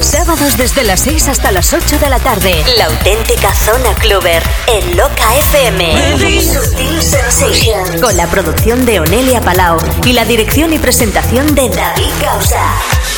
Sábados 0.00 0.56
desde 0.56 0.84
las 0.84 1.00
6 1.00 1.28
hasta 1.28 1.52
las 1.52 1.72
8 1.72 1.98
de 1.98 2.08
la 2.08 2.18
tarde. 2.18 2.64
La 2.78 2.86
auténtica 2.86 3.54
zona 3.54 3.94
cluber 3.94 4.42
en 4.66 4.96
Loca 4.96 5.36
FM. 5.38 6.42
Sutil 6.42 7.02
Sensations. 7.02 8.00
Con 8.00 8.16
la 8.16 8.26
producción 8.26 8.84
de 8.86 9.00
Onelia 9.00 9.40
Palau 9.40 9.78
y 10.04 10.12
la 10.12 10.24
dirección 10.24 10.72
y 10.72 10.78
presentación 10.78 11.54
de 11.54 11.68
David 11.68 12.12
Causa. 12.22 12.60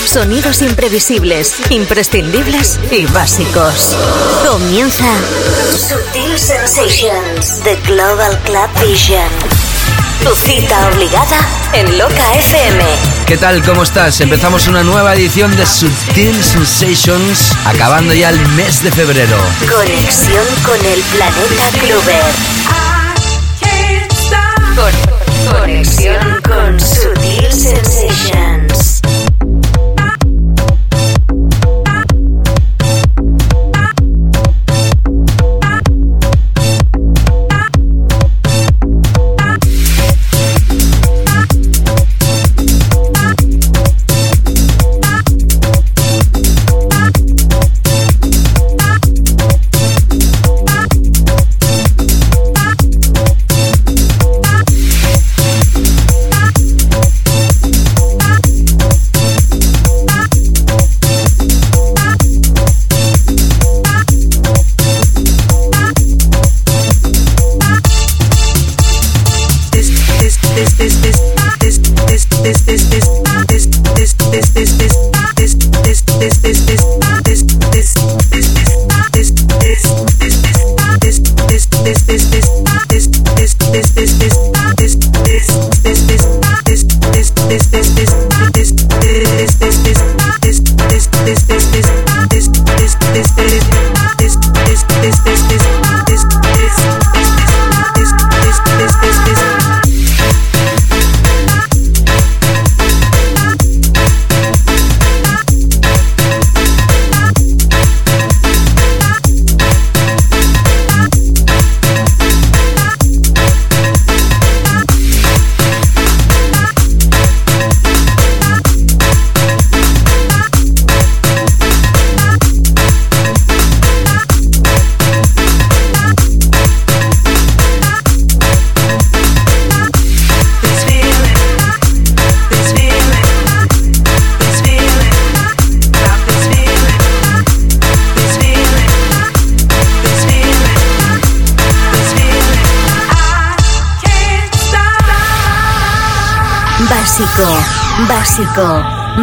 Sonidos 0.07 0.63
imprevisibles, 0.63 1.55
imprescindibles 1.71 2.79
y 2.91 3.07
básicos. 3.07 3.97
Comienza 4.49 5.05
Sutil 5.71 6.39
Sensations, 6.39 7.61
The 7.63 7.77
Global 7.87 8.39
Club 8.45 8.69
Vision. 8.87 9.58
Tu 10.23 10.35
cita 10.35 10.89
obligada 10.89 11.39
en 11.73 11.97
Loca 11.99 12.33
FM. 12.35 12.85
¿Qué 13.27 13.37
tal? 13.37 13.63
¿Cómo 13.63 13.83
estás? 13.83 14.21
Empezamos 14.21 14.67
una 14.67 14.83
nueva 14.83 15.15
edición 15.15 15.55
de 15.57 15.65
Sutil 15.65 16.43
Sensations, 16.43 17.53
acabando 17.65 18.13
ya 18.15 18.31
el 18.31 18.39
mes 18.51 18.83
de 18.83 18.91
febrero. 18.91 19.37
Conexión 19.71 20.45
con 20.65 20.85
el 20.85 21.01
planeta 21.03 21.79
Clover. 21.81 22.25
Con- 24.75 25.59
conexión 25.61 26.41
con 26.43 26.79
Sutil 26.81 27.53
Sensations. 27.53 28.58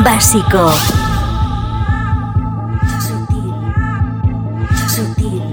Básico, 0.05 0.61
básico. 0.61 0.71
Sutil, 3.01 3.57
sutil, 4.93 5.43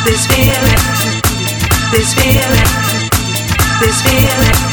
this 0.06 0.26
feeling, 0.28 0.82
this 1.92 2.14
feeling, 2.14 2.68
this 3.82 4.02
feeling. 4.02 4.71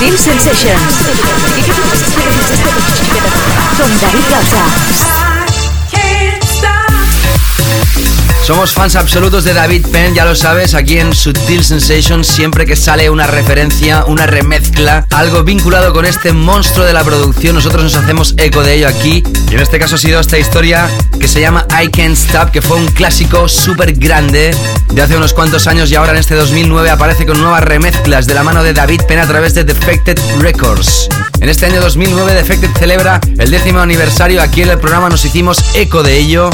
Sutil 0.00 0.16
Sensations. 0.16 0.96
Con 3.76 4.00
David 4.00 4.30
Gausa. 4.30 5.19
Somos 8.50 8.72
fans 8.72 8.96
absolutos 8.96 9.44
de 9.44 9.54
David 9.54 9.86
Penn, 9.92 10.12
ya 10.12 10.24
lo 10.24 10.34
sabes, 10.34 10.74
aquí 10.74 10.98
en 10.98 11.14
Sutil 11.14 11.62
Sensations, 11.64 12.26
siempre 12.26 12.66
que 12.66 12.74
sale 12.74 13.08
una 13.08 13.28
referencia, 13.28 14.04
una 14.06 14.26
remezcla, 14.26 15.06
algo 15.10 15.44
vinculado 15.44 15.92
con 15.92 16.04
este 16.04 16.32
monstruo 16.32 16.84
de 16.84 16.92
la 16.92 17.04
producción, 17.04 17.54
nosotros 17.54 17.84
nos 17.84 17.94
hacemos 17.94 18.34
eco 18.38 18.64
de 18.64 18.74
ello 18.74 18.88
aquí. 18.88 19.22
Y 19.48 19.54
en 19.54 19.60
este 19.60 19.78
caso 19.78 19.94
ha 19.94 19.98
sido 19.98 20.18
esta 20.18 20.36
historia 20.36 20.90
que 21.20 21.28
se 21.28 21.40
llama 21.40 21.64
I 21.80 21.90
Can't 21.90 22.16
Stop, 22.16 22.50
que 22.50 22.60
fue 22.60 22.76
un 22.76 22.88
clásico 22.88 23.48
súper 23.48 23.92
grande 23.92 24.52
de 24.92 25.00
hace 25.00 25.16
unos 25.16 25.32
cuantos 25.32 25.68
años 25.68 25.88
y 25.92 25.94
ahora 25.94 26.10
en 26.10 26.18
este 26.18 26.34
2009 26.34 26.90
aparece 26.90 27.26
con 27.26 27.40
nuevas 27.40 27.62
remezclas 27.62 28.26
de 28.26 28.34
la 28.34 28.42
mano 28.42 28.64
de 28.64 28.72
David 28.72 29.02
Penn 29.06 29.20
a 29.20 29.28
través 29.28 29.54
de 29.54 29.62
Defected 29.62 30.18
Records. 30.40 31.08
En 31.38 31.48
este 31.48 31.66
año 31.66 31.80
2009 31.80 32.34
Defected 32.34 32.70
celebra 32.76 33.20
el 33.38 33.48
décimo 33.52 33.78
aniversario, 33.78 34.42
aquí 34.42 34.62
en 34.62 34.70
el 34.70 34.80
programa 34.80 35.08
nos 35.08 35.24
hicimos 35.24 35.62
eco 35.76 36.02
de 36.02 36.18
ello 36.18 36.50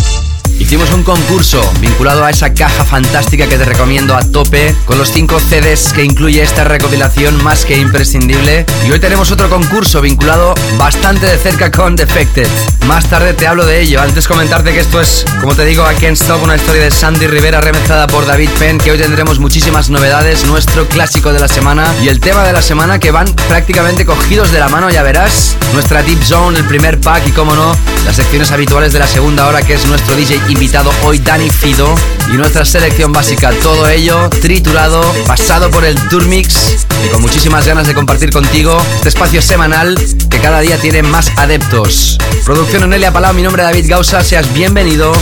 Hicimos 0.59 0.91
un 0.93 1.03
concurso 1.03 1.61
vinculado 1.81 2.25
a 2.25 2.31
esa 2.31 2.53
caja 2.55 2.85
fantástica 2.85 3.47
que 3.47 3.59
te 3.59 3.65
recomiendo 3.65 4.17
a 4.17 4.23
tope, 4.23 4.75
con 4.85 4.99
los 4.99 5.13
5 5.13 5.39
CDs 5.39 5.93
que 5.93 6.03
incluye 6.03 6.43
esta 6.43 6.65
recopilación 6.65 7.43
más 7.45 7.65
que 7.65 7.79
imprescindible. 7.79 8.65
Y 8.87 8.91
hoy 8.91 8.99
tenemos 8.99 9.31
otro 9.31 9.49
concurso 9.51 10.01
vinculado 10.01 10.55
bastante 10.79 11.27
de 11.27 11.39
cerca 11.39 11.71
con 11.71 11.95
Defected. 11.95 12.49
Más 12.87 13.07
tarde 13.07 13.35
te 13.35 13.47
hablo 13.47 13.67
de 13.67 13.81
ello. 13.81 14.01
Antes 14.01 14.27
comentarte 14.27 14.73
que 14.73 14.81
esto 14.81 15.01
es, 15.01 15.27
como 15.41 15.55
te 15.55 15.65
digo, 15.65 15.85
I 15.91 15.95
Can't 15.97 16.21
Stop, 16.21 16.43
una 16.43 16.57
historia 16.57 16.85
de 16.85 16.91
Sandy 16.91 17.27
Rivera 17.27 17.61
remezclada 17.61 18.07
por 18.07 18.27
David 18.27 18.51
Penn, 18.59 18.79
que 18.79 18.93
hoy 18.93 18.99
tendremos 18.99 19.39
muchísimas 19.39 19.91
novedades, 19.91 20.47
nuestro 20.47 20.89
clásico 20.89 21.33
de 21.33 21.41
la 21.41 21.49
semana 21.49 21.93
y 22.03 22.09
el 22.09 22.19
tema 22.19 22.45
de 22.45 22.53
la 22.53 22.63
semana 22.63 22.99
que 22.99 23.11
van 23.11 23.27
prácticamente 23.49 24.07
cogidos 24.07 24.53
de 24.53 24.59
la 24.59 24.69
mano, 24.69 24.91
ya 24.91 25.03
verás. 25.03 25.55
Nuestra 25.75 26.03
Deep 26.03 26.23
Zone, 26.23 26.59
el 26.59 26.65
primer 26.65 27.01
pack 27.01 27.29
y, 27.29 27.33
como 27.33 27.55
no, 27.55 27.77
las 28.07 28.17
secciones 28.17 28.51
habituales 28.53 28.93
de 28.93 29.01
la 29.01 29.07
segunda 29.07 29.47
hora, 29.47 29.63
que 29.63 29.75
es 29.75 29.85
nuestro 29.87 30.17
DJ 30.17 30.46
invitado 30.49 30.91
hoy, 31.03 31.19
Danny 31.19 31.51
Fido, 31.51 31.95
y 32.33 32.37
nuestra 32.37 32.65
selección 32.65 33.13
básica. 33.13 33.51
Todo 33.63 33.89
ello 33.89 34.29
triturado, 34.31 35.01
pasado 35.27 35.71
por 35.71 35.85
el 35.85 35.97
Tourmix 36.09 36.87
y 37.05 37.09
con 37.09 37.23
muchísimas 37.23 37.67
ganas 37.67 37.87
de 37.87 37.95
compartir 37.95 38.31
contigo 38.31 38.77
este 38.97 39.09
espacio 39.09 39.43
semanal 39.43 39.99
que 40.31 40.39
cada 40.39 40.61
día 40.61 40.79
tiene 40.79 41.03
más 41.03 41.31
adeptos. 41.37 42.19
Producción 42.45 42.85
Onelia 42.85 43.13
Palau, 43.13 43.35
mi 43.35 43.43
nombre 43.43 43.63
es 43.63 43.69
David 43.69 43.87
Gausa, 43.89 44.23
seas 44.23 44.53
bienvenido. 44.55 45.13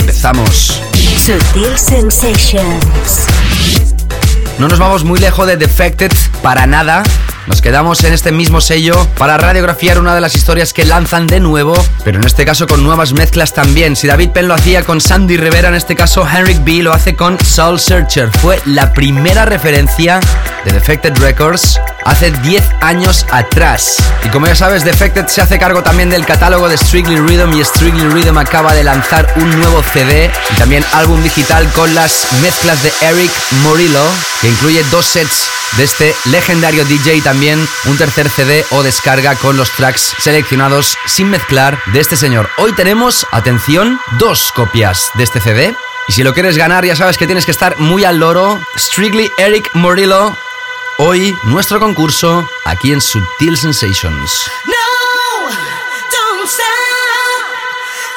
Empezamos. 0.00 0.82
Sutil 1.16 1.78
Sensations. 1.78 3.26
No 4.58 4.68
nos 4.68 4.78
vamos 4.78 5.04
muy 5.04 5.18
lejos 5.18 5.46
de 5.46 5.56
Defected 5.56 6.12
para 6.42 6.66
nada. 6.66 7.02
Nos 7.46 7.60
quedamos 7.60 8.02
en 8.04 8.14
este 8.14 8.32
mismo 8.32 8.62
sello 8.62 9.06
para 9.18 9.36
radiografiar 9.36 9.98
una 9.98 10.14
de 10.14 10.20
las 10.22 10.34
historias 10.34 10.72
que 10.72 10.86
lanzan 10.86 11.26
de 11.26 11.40
nuevo, 11.40 11.74
pero 12.02 12.18
en 12.18 12.24
este 12.24 12.46
caso 12.46 12.66
con 12.66 12.82
nuevas 12.82 13.12
mezclas 13.12 13.52
también. 13.52 13.96
Si 13.96 14.06
David 14.06 14.30
Penn 14.30 14.48
lo 14.48 14.54
hacía 14.54 14.82
con 14.82 15.00
Sandy 15.00 15.36
Rivera, 15.36 15.68
en 15.68 15.74
este 15.74 15.94
caso 15.94 16.26
Henrik 16.26 16.64
B 16.64 16.82
lo 16.82 16.94
hace 16.94 17.14
con 17.16 17.38
Soul 17.44 17.78
Searcher. 17.78 18.30
Fue 18.40 18.60
la 18.64 18.94
primera 18.94 19.44
referencia 19.44 20.20
de 20.64 20.72
Defected 20.72 21.18
Records 21.18 21.78
hace 22.04 22.30
10 22.30 22.64
años 22.80 23.26
atrás. 23.30 23.96
Y 24.24 24.28
como 24.28 24.46
ya 24.46 24.54
sabes, 24.54 24.82
Defected 24.82 25.26
se 25.26 25.42
hace 25.42 25.58
cargo 25.58 25.82
también 25.82 26.08
del 26.08 26.24
catálogo 26.24 26.70
de 26.70 26.78
Strictly 26.78 27.16
Rhythm 27.16 27.52
y 27.52 27.62
Strictly 27.62 28.08
Rhythm 28.08 28.38
acaba 28.38 28.74
de 28.74 28.84
lanzar 28.84 29.30
un 29.36 29.50
nuevo 29.60 29.82
CD 29.92 30.30
y 30.50 30.54
también 30.54 30.82
álbum 30.92 31.22
digital 31.22 31.68
con 31.72 31.94
las 31.94 32.26
mezclas 32.40 32.82
de 32.82 32.92
Eric 33.02 33.30
Morillo, 33.62 34.04
que 34.40 34.48
incluye 34.48 34.82
dos 34.90 35.04
sets 35.04 35.50
de 35.76 35.84
este 35.84 36.14
legendario 36.26 36.84
DJ 36.84 37.16
y 37.16 37.20
también 37.34 37.68
un 37.86 37.98
tercer 37.98 38.30
CD 38.30 38.64
o 38.70 38.84
descarga 38.84 39.34
con 39.34 39.56
los 39.56 39.68
tracks 39.72 40.14
seleccionados 40.20 40.96
sin 41.04 41.30
mezclar 41.30 41.82
de 41.86 41.98
este 41.98 42.16
señor. 42.16 42.48
Hoy 42.58 42.72
tenemos, 42.74 43.26
atención, 43.32 43.98
dos 44.20 44.52
copias 44.52 45.10
de 45.14 45.24
este 45.24 45.40
CD. 45.40 45.74
Y 46.06 46.12
si 46.12 46.22
lo 46.22 46.32
quieres 46.32 46.56
ganar, 46.56 46.84
ya 46.84 46.94
sabes 46.94 47.18
que 47.18 47.26
tienes 47.26 47.44
que 47.44 47.50
estar 47.50 47.76
muy 47.80 48.04
al 48.04 48.18
loro. 48.18 48.60
Strictly 48.76 49.28
Eric 49.36 49.68
Morillo. 49.74 50.32
Hoy, 50.98 51.34
nuestro 51.46 51.80
concurso 51.80 52.48
aquí 52.66 52.92
en 52.92 53.00
Subtil 53.00 53.56
Sensations. 53.56 54.48
No, 54.66 55.50
don't 56.12 56.48
stop. 56.48 56.62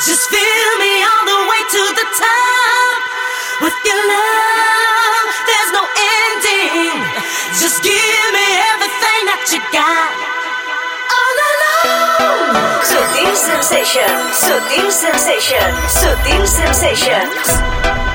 Just 0.05 0.29
feel 0.29 0.71
me 0.77 1.03
all 1.03 1.25
the 1.25 1.49
way 1.49 1.61
to 1.71 1.95
the 1.95 2.05
top. 2.19 3.63
With 3.63 3.73
your 3.83 3.97
love, 3.97 5.25
there's 5.47 5.71
no 5.73 5.83
ending. 6.21 7.03
Just 7.59 7.81
give 7.81 7.91
me 8.31 8.45
everything 8.53 8.76
that 9.29 9.43
you 9.51 9.59
got. 9.73 10.11
All 11.17 11.37
alone. 11.51 12.81
Sutil 12.83 13.33
Sensations. 13.35 14.31
Sutil 14.33 14.89
Sensations. 14.91 15.77
Sutil 15.93 16.45
Sensations. 16.47 18.06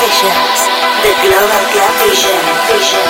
Sensations. 0.00 0.60
The 1.02 1.12
Global 1.20 1.64
Club 1.72 1.92
Vision. 2.08 2.40
Vision. 2.68 3.04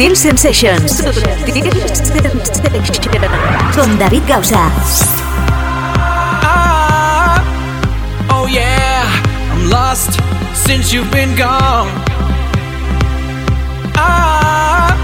Sutil 0.00 0.16
Sensations. 0.16 0.96
Sutil 0.96 1.20
Con 3.74 3.98
David 3.98 4.26
Gausa. 4.26 4.72
Ah, 6.42 7.44
oh 8.30 8.46
yeah, 8.46 9.04
I'm 9.52 9.68
lost 9.68 10.18
since 10.54 10.90
you've 10.90 11.10
been 11.10 11.36
gone. 11.36 11.90
Ah, 13.94 14.96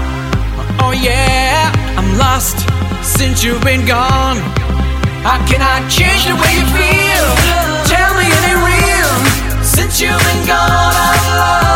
oh 0.81 0.93
yeah, 0.93 1.71
I'm 1.95 2.17
lost 2.17 2.57
since 3.03 3.43
you've 3.43 3.61
been 3.63 3.85
gone. 3.85 4.41
How 5.21 5.37
can 5.45 5.61
I 5.61 5.87
change 5.89 6.25
the 6.25 6.33
way 6.33 6.57
you 6.57 6.65
feel? 6.73 7.27
Tell 7.85 8.15
me 8.17 8.25
it 8.25 8.49
ain't 8.49 8.65
real. 8.65 9.13
Since 9.61 10.01
you've 10.01 10.17
been 10.25 10.47
gone, 10.47 10.95
I've 10.97 11.37
lost. 11.37 11.66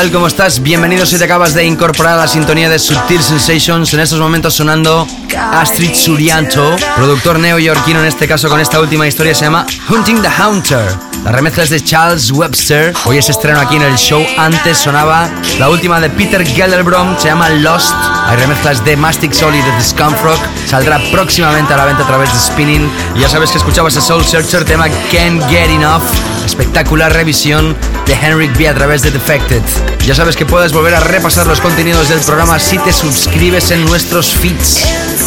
Tal? 0.00 0.12
¿Cómo 0.12 0.28
estás? 0.28 0.62
Bienvenido 0.62 1.04
si 1.04 1.18
te 1.18 1.24
acabas 1.24 1.52
de 1.52 1.62
incorporar 1.64 2.14
a 2.14 2.22
la 2.22 2.28
sintonía 2.28 2.70
de 2.70 2.78
Subtil 2.78 3.22
Sensations. 3.22 3.92
En 3.92 4.00
estos 4.00 4.18
momentos 4.18 4.54
sonando 4.54 5.06
Astrid 5.52 5.92
Surianto, 5.94 6.74
productor 6.96 7.38
neoyorquino 7.38 8.00
en 8.00 8.06
este 8.06 8.26
caso 8.26 8.48
con 8.48 8.60
esta 8.60 8.80
última 8.80 9.06
historia 9.06 9.34
se 9.34 9.44
llama 9.44 9.66
Hunting 9.90 10.22
the 10.22 10.28
Hunter. 10.42 10.96
La 11.22 11.32
remezcla 11.32 11.64
es 11.64 11.70
de 11.70 11.84
Charles 11.84 12.30
Webster. 12.30 12.94
Hoy 13.04 13.18
es 13.18 13.28
estreno 13.28 13.60
aquí 13.60 13.76
en 13.76 13.82
el 13.82 13.96
show. 13.96 14.24
Antes 14.38 14.78
sonaba 14.78 15.28
la 15.58 15.68
última 15.68 16.00
de 16.00 16.08
Peter 16.08 16.46
Gellerbrom, 16.46 17.18
se 17.18 17.28
llama 17.28 17.50
Lost. 17.50 17.94
Hay 18.30 18.36
remezclas 18.36 18.84
de 18.84 18.96
Mastic 18.96 19.32
y 19.32 19.76
de 19.76 19.82
Scumfrog. 19.82 20.38
Saldrá 20.68 21.00
próximamente 21.10 21.74
a 21.74 21.76
la 21.76 21.84
venta 21.84 22.04
a 22.04 22.06
través 22.06 22.32
de 22.32 22.38
Spinning. 22.38 22.88
Y 23.16 23.20
ya 23.22 23.28
sabes 23.28 23.50
que 23.50 23.58
escuchabas 23.58 23.96
a 23.96 24.00
Soul 24.00 24.24
Searcher, 24.24 24.64
tema 24.64 24.88
Can't 25.10 25.42
Get 25.50 25.68
Enough. 25.68 26.04
Espectacular 26.46 27.12
revisión 27.12 27.76
de 28.06 28.12
Henrik 28.12 28.56
B 28.56 28.68
a 28.68 28.74
través 28.74 29.02
de 29.02 29.10
Defected. 29.10 29.62
Ya 30.06 30.14
sabes 30.14 30.36
que 30.36 30.46
puedes 30.46 30.72
volver 30.72 30.94
a 30.94 31.00
repasar 31.00 31.48
los 31.48 31.60
contenidos 31.60 32.08
del 32.08 32.20
programa 32.20 32.60
si 32.60 32.78
te 32.78 32.92
suscribes 32.92 33.72
en 33.72 33.84
nuestros 33.84 34.32
feeds. 34.32 34.80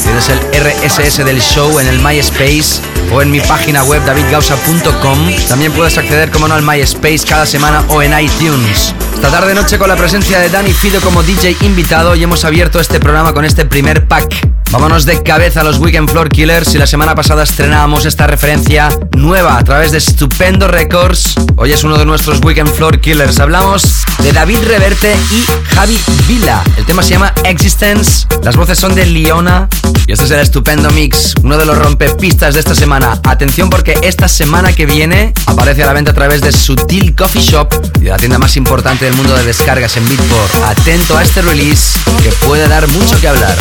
Tienes 0.04 0.30
el 0.30 0.40
RSS 0.40 1.26
del 1.26 1.42
show 1.42 1.80
en 1.80 1.88
el 1.88 2.00
MySpace 2.00 2.80
o 3.12 3.22
en 3.22 3.32
mi 3.32 3.42
página 3.42 3.84
web 3.84 4.02
davidgausa.com. 4.06 5.36
También 5.50 5.74
puedes 5.74 5.98
acceder, 5.98 6.32
como 6.32 6.48
no, 6.48 6.56
al 6.56 6.64
MySpace 6.64 7.26
cada 7.28 7.46
semana 7.46 7.84
o 7.90 8.02
en 8.02 8.18
iTunes. 8.18 8.94
Esta 9.14 9.40
tarde 9.40 9.56
noche 9.56 9.78
con 9.78 9.88
la 9.88 9.96
presencia 9.96 10.40
de 10.40 10.50
Danny 10.50 10.74
Fido 10.74 11.00
como 11.00 11.24
DJ 11.24 11.56
invitado 11.62 12.14
y 12.14 12.24
hemos 12.24 12.44
abierto 12.44 12.82
este 12.82 12.93
programa 13.00 13.34
con 13.34 13.46
este 13.46 13.66
primer 13.66 14.08
pack. 14.08 14.63
Vámonos 14.74 15.06
de 15.06 15.22
cabeza 15.22 15.62
a 15.62 15.64
los 15.64 15.78
Weekend 15.78 16.10
Floor 16.10 16.30
Killers 16.30 16.74
y 16.74 16.80
la 16.80 16.88
semana 16.88 17.14
pasada 17.14 17.44
estrenábamos 17.44 18.06
esta 18.06 18.26
referencia 18.26 18.90
nueva 19.16 19.60
a 19.60 19.64
través 19.64 19.92
de 19.92 20.02
Stupendo 20.02 20.68
Records. 20.68 21.36
Hoy 21.58 21.72
es 21.72 21.84
uno 21.84 21.96
de 21.96 22.06
nuestros 22.06 22.40
Weekend 22.44 22.74
Floor 22.74 23.00
Killers. 23.00 23.40
Hablamos 23.40 24.04
de 24.24 24.34
David 24.34 24.58
Reverte 24.66 25.16
y 25.32 25.46
Javi 25.76 26.00
Vila. 26.28 26.64
El 26.76 26.88
tema 26.88 27.04
se 27.04 27.12
llama 27.12 27.36
Existence. 27.44 28.26
Las 28.42 28.56
voces 28.56 28.80
son 28.80 28.96
de 28.96 29.06
Liona. 29.06 29.70
Y 30.08 30.12
este 30.12 30.26
es 30.26 30.32
el 30.32 30.40
estupendo 30.40 30.90
mix, 30.90 31.34
uno 31.44 31.56
de 31.56 31.66
los 31.66 31.78
rompepistas 31.78 32.56
de 32.56 32.60
esta 32.60 32.76
semana. 32.76 33.22
Atención 33.24 33.70
porque 33.70 33.98
esta 34.02 34.28
semana 34.28 34.74
que 34.74 34.88
viene 34.88 35.34
aparece 35.46 35.84
a 35.84 35.86
la 35.86 35.94
venta 35.94 36.12
a 36.12 36.14
través 36.16 36.42
de 36.42 36.52
Sutil 36.52 37.16
Coffee 37.16 37.42
Shop 37.42 37.72
y 38.00 38.06
de 38.06 38.10
la 38.10 38.18
tienda 38.18 38.40
más 38.40 38.58
importante 38.58 39.06
del 39.06 39.14
mundo 39.14 39.36
de 39.36 39.44
descargas 39.44 39.96
en 39.96 40.10
Beatport. 40.10 40.56
Atento 40.66 41.16
a 41.16 41.24
este 41.24 41.44
release 41.44 42.00
que 42.24 42.30
puede 42.46 42.68
dar 42.68 42.88
mucho 42.90 43.22
que 43.22 43.28
hablar. 43.30 43.56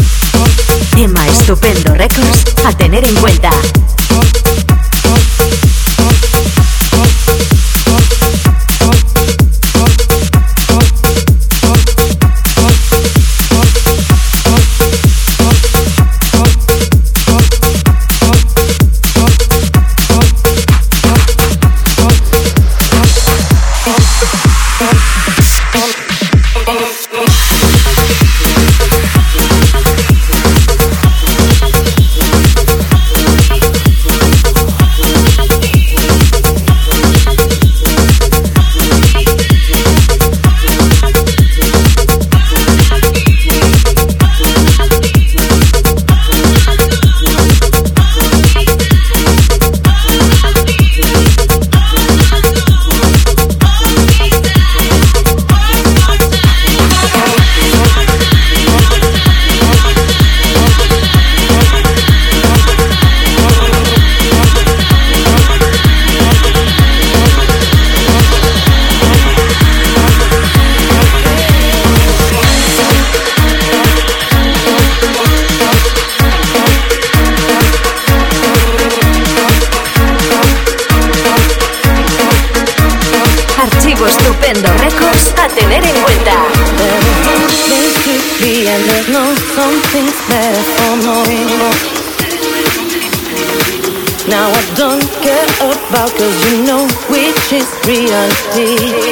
Tema 1.02 1.26
Estupendo 1.26 1.96
Records 1.96 2.44
a 2.64 2.72
tener 2.76 3.04
en 3.04 3.16
cuenta. 3.16 3.50
Cause 96.22 96.52
you 96.52 96.62
know 96.64 96.86
which 97.10 97.52
is 97.52 97.68
reality. 97.84 99.11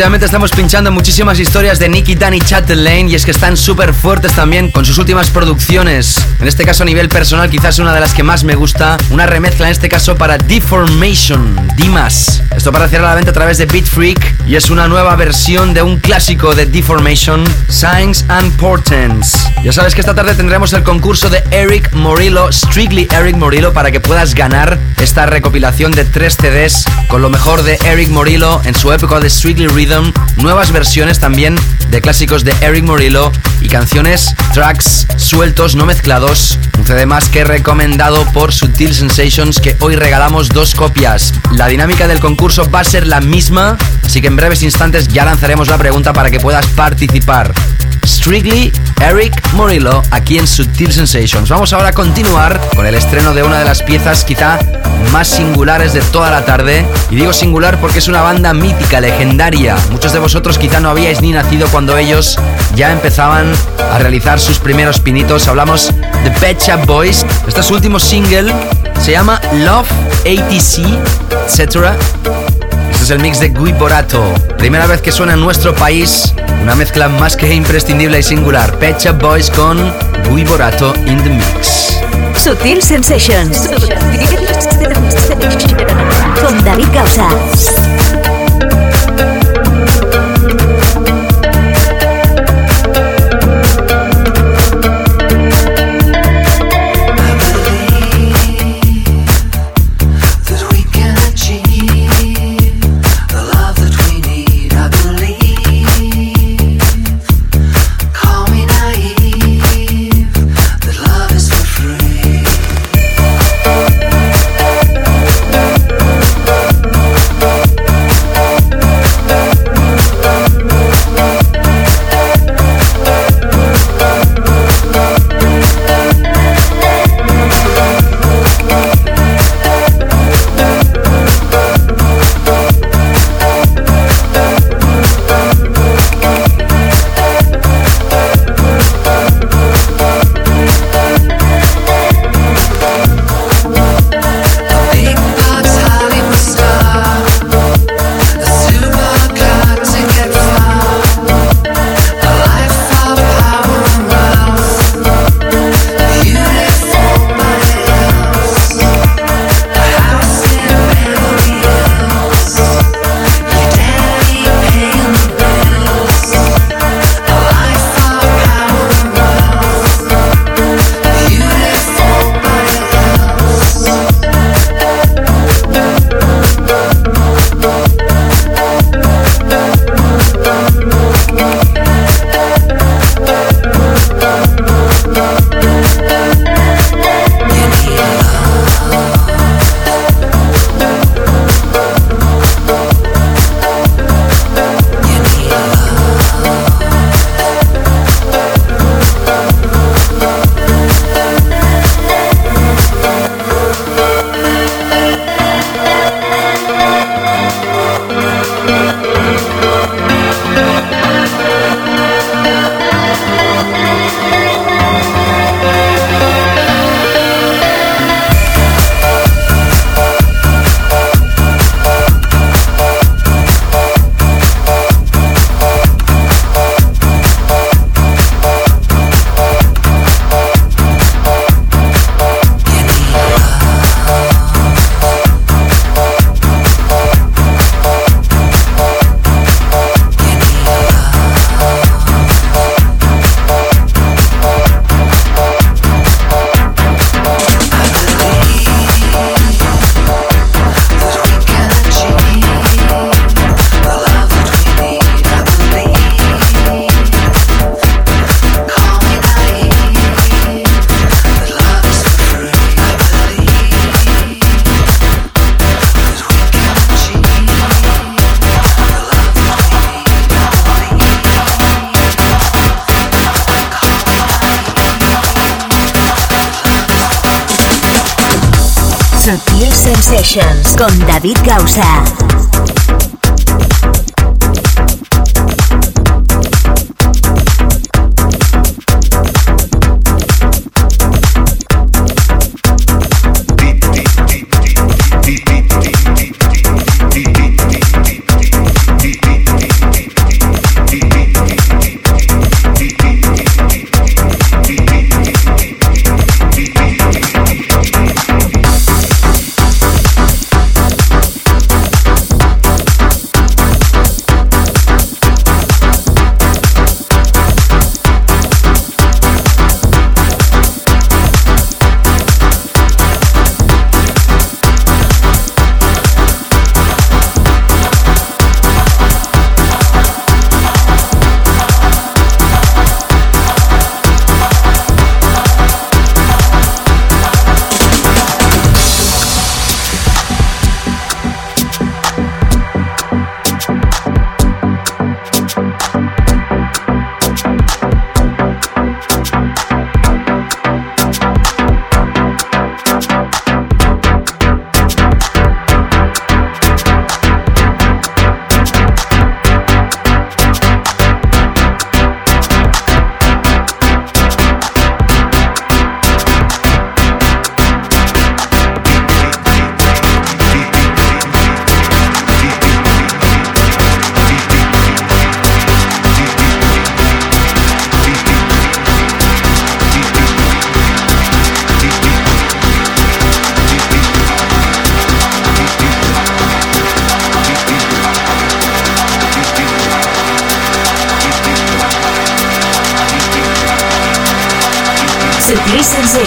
Últimamente 0.00 0.24
estamos 0.24 0.50
pinchando 0.52 0.90
muchísimas 0.90 1.38
historias 1.38 1.78
de 1.78 1.90
Nicky, 1.90 2.14
Dan 2.14 2.32
y 2.32 2.40
Chatelaine 2.40 3.10
y 3.10 3.16
es 3.16 3.26
que 3.26 3.32
están 3.32 3.54
súper 3.54 3.92
fuertes 3.92 4.32
también 4.32 4.70
con 4.70 4.86
sus 4.86 4.96
últimas 4.96 5.28
producciones. 5.28 6.16
En 6.40 6.48
este 6.48 6.64
caso 6.64 6.84
a 6.84 6.86
nivel 6.86 7.10
personal 7.10 7.50
quizás 7.50 7.78
una 7.78 7.92
de 7.92 8.00
las 8.00 8.14
que 8.14 8.22
más 8.22 8.42
me 8.42 8.54
gusta, 8.54 8.96
una 9.10 9.26
remezcla 9.26 9.66
en 9.66 9.72
este 9.72 9.90
caso 9.90 10.16
para 10.16 10.38
Deformation, 10.38 11.54
Dimas. 11.76 12.42
Esto 12.56 12.70
aparecerá 12.70 13.02
a 13.02 13.08
la 13.10 13.14
venta 13.16 13.30
a 13.32 13.34
través 13.34 13.58
de 13.58 13.66
Beat 13.66 13.84
Freak 13.84 14.46
y 14.46 14.56
es 14.56 14.70
una 14.70 14.88
nueva 14.88 15.14
versión 15.16 15.74
de 15.74 15.82
un 15.82 15.98
clásico 15.98 16.54
de 16.54 16.64
Deformation, 16.64 17.44
Signs 17.68 18.24
and 18.28 18.56
Portents. 18.56 19.50
Ya 19.62 19.74
sabes 19.74 19.94
que 19.94 20.00
esta 20.00 20.14
tarde 20.14 20.34
tendremos 20.34 20.72
el 20.72 20.82
concurso 20.82 21.28
de 21.28 21.44
Eric 21.50 21.92
Morillo, 21.92 22.50
Strictly 22.50 23.06
Eric 23.10 23.36
Morillo, 23.36 23.74
para 23.74 23.90
que 23.90 24.00
puedas 24.00 24.34
ganar 24.34 24.78
esta 24.98 25.26
recopilación 25.26 25.92
de 25.92 26.06
tres 26.06 26.38
CDs 26.40 26.86
con 27.08 27.20
lo 27.20 27.28
mejor 27.28 27.64
de 27.64 27.78
Eric 27.84 28.08
Morillo 28.08 28.62
en 28.64 28.74
su 28.74 28.90
época 28.94 29.20
de 29.20 29.28
Strictly 29.28 29.66
Rhythm, 29.66 29.89
nuevas 30.36 30.70
versiones 30.72 31.18
también 31.18 31.56
de 31.88 32.00
clásicos 32.00 32.44
de 32.44 32.54
Eric 32.60 32.84
Morillo 32.84 33.32
y 33.60 33.68
canciones, 33.68 34.34
tracks 34.52 35.06
sueltos, 35.16 35.74
no 35.74 35.84
mezclados. 35.84 36.58
Un 36.78 36.86
CD 36.86 37.06
más 37.06 37.28
que 37.28 37.42
recomendado 37.42 38.24
por 38.32 38.52
Sutil 38.52 38.94
Sensations 38.94 39.60
que 39.60 39.76
hoy 39.80 39.96
regalamos 39.96 40.48
dos 40.48 40.74
copias. 40.74 41.34
La 41.52 41.66
dinámica 41.66 42.06
del 42.06 42.20
concurso 42.20 42.70
va 42.70 42.80
a 42.80 42.84
ser 42.84 43.06
la 43.06 43.20
misma, 43.20 43.76
así 44.04 44.20
que 44.20 44.28
en 44.28 44.36
breves 44.36 44.62
instantes 44.62 45.08
ya 45.08 45.24
lanzaremos 45.24 45.68
la 45.68 45.78
pregunta 45.78 46.12
para 46.12 46.30
que 46.30 46.38
puedas 46.38 46.66
participar. 46.68 47.52
Strictly 48.04 48.72
Eric 49.00 49.32
Morillo 49.52 50.02
aquí 50.10 50.38
en 50.38 50.46
Sutil 50.46 50.92
Sensations. 50.92 51.48
Vamos 51.48 51.72
ahora 51.72 51.88
a 51.88 51.92
continuar 51.92 52.60
con 52.74 52.86
el 52.86 52.94
estreno 52.94 53.34
de 53.34 53.42
una 53.42 53.58
de 53.58 53.64
las 53.64 53.82
piezas 53.82 54.24
quizá 54.24 54.58
más 55.12 55.28
singulares 55.28 55.92
de 55.92 56.00
toda 56.00 56.30
la 56.30 56.44
tarde. 56.44 56.86
Y 57.10 57.16
digo 57.16 57.32
singular 57.32 57.80
porque 57.80 57.98
es 57.98 58.08
una 58.08 58.22
banda 58.22 58.52
mítica, 58.52 59.00
legendaria. 59.00 59.76
Muchos 59.90 60.12
de 60.12 60.18
vosotros 60.18 60.58
quizá 60.58 60.80
no 60.80 60.90
habíais 60.90 61.20
ni 61.20 61.32
nacido 61.32 61.68
cuando 61.68 61.96
ellos 61.96 62.38
ya 62.74 62.92
empezaban 62.92 63.52
a 63.92 63.98
realizar 63.98 64.38
sus 64.40 64.58
primeros 64.58 65.00
pinitos. 65.00 65.48
Hablamos 65.48 65.92
de 66.24 66.30
Pet 66.32 66.60
Shop 66.60 66.84
Boys. 66.86 67.24
Este 67.46 67.60
es 67.60 67.66
su 67.66 67.74
último 67.74 67.98
single. 67.98 68.52
Se 69.00 69.12
llama 69.12 69.40
Love, 69.64 69.90
ATC, 70.20 70.84
etc. 71.48 72.49
El 73.10 73.18
mix 73.18 73.40
de 73.40 73.48
Gui 73.48 73.72
Borato. 73.72 74.22
Primera 74.56 74.86
vez 74.86 75.00
que 75.00 75.10
suena 75.10 75.32
en 75.32 75.40
nuestro 75.40 75.74
país. 75.74 76.32
Una 76.62 76.76
mezcla 76.76 77.08
más 77.08 77.36
que 77.36 77.52
imprescindible 77.52 78.20
y 78.20 78.22
singular. 78.22 78.78
Shop 79.00 79.20
Boys 79.20 79.50
con 79.50 79.92
Gui 80.28 80.44
Borato 80.44 80.94
in 81.06 81.20
the 81.24 81.30
mix. 81.30 81.98
Sutil 82.36 82.80
Sensations. 82.80 83.68
Con 86.40 86.64
David 86.64 86.88
Causa. 86.92 87.28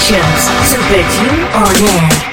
Sessions 0.04 0.74
to 0.74 0.78
put 0.90 1.08
you 1.24 1.46
are 1.54 1.74
air. 1.90 2.33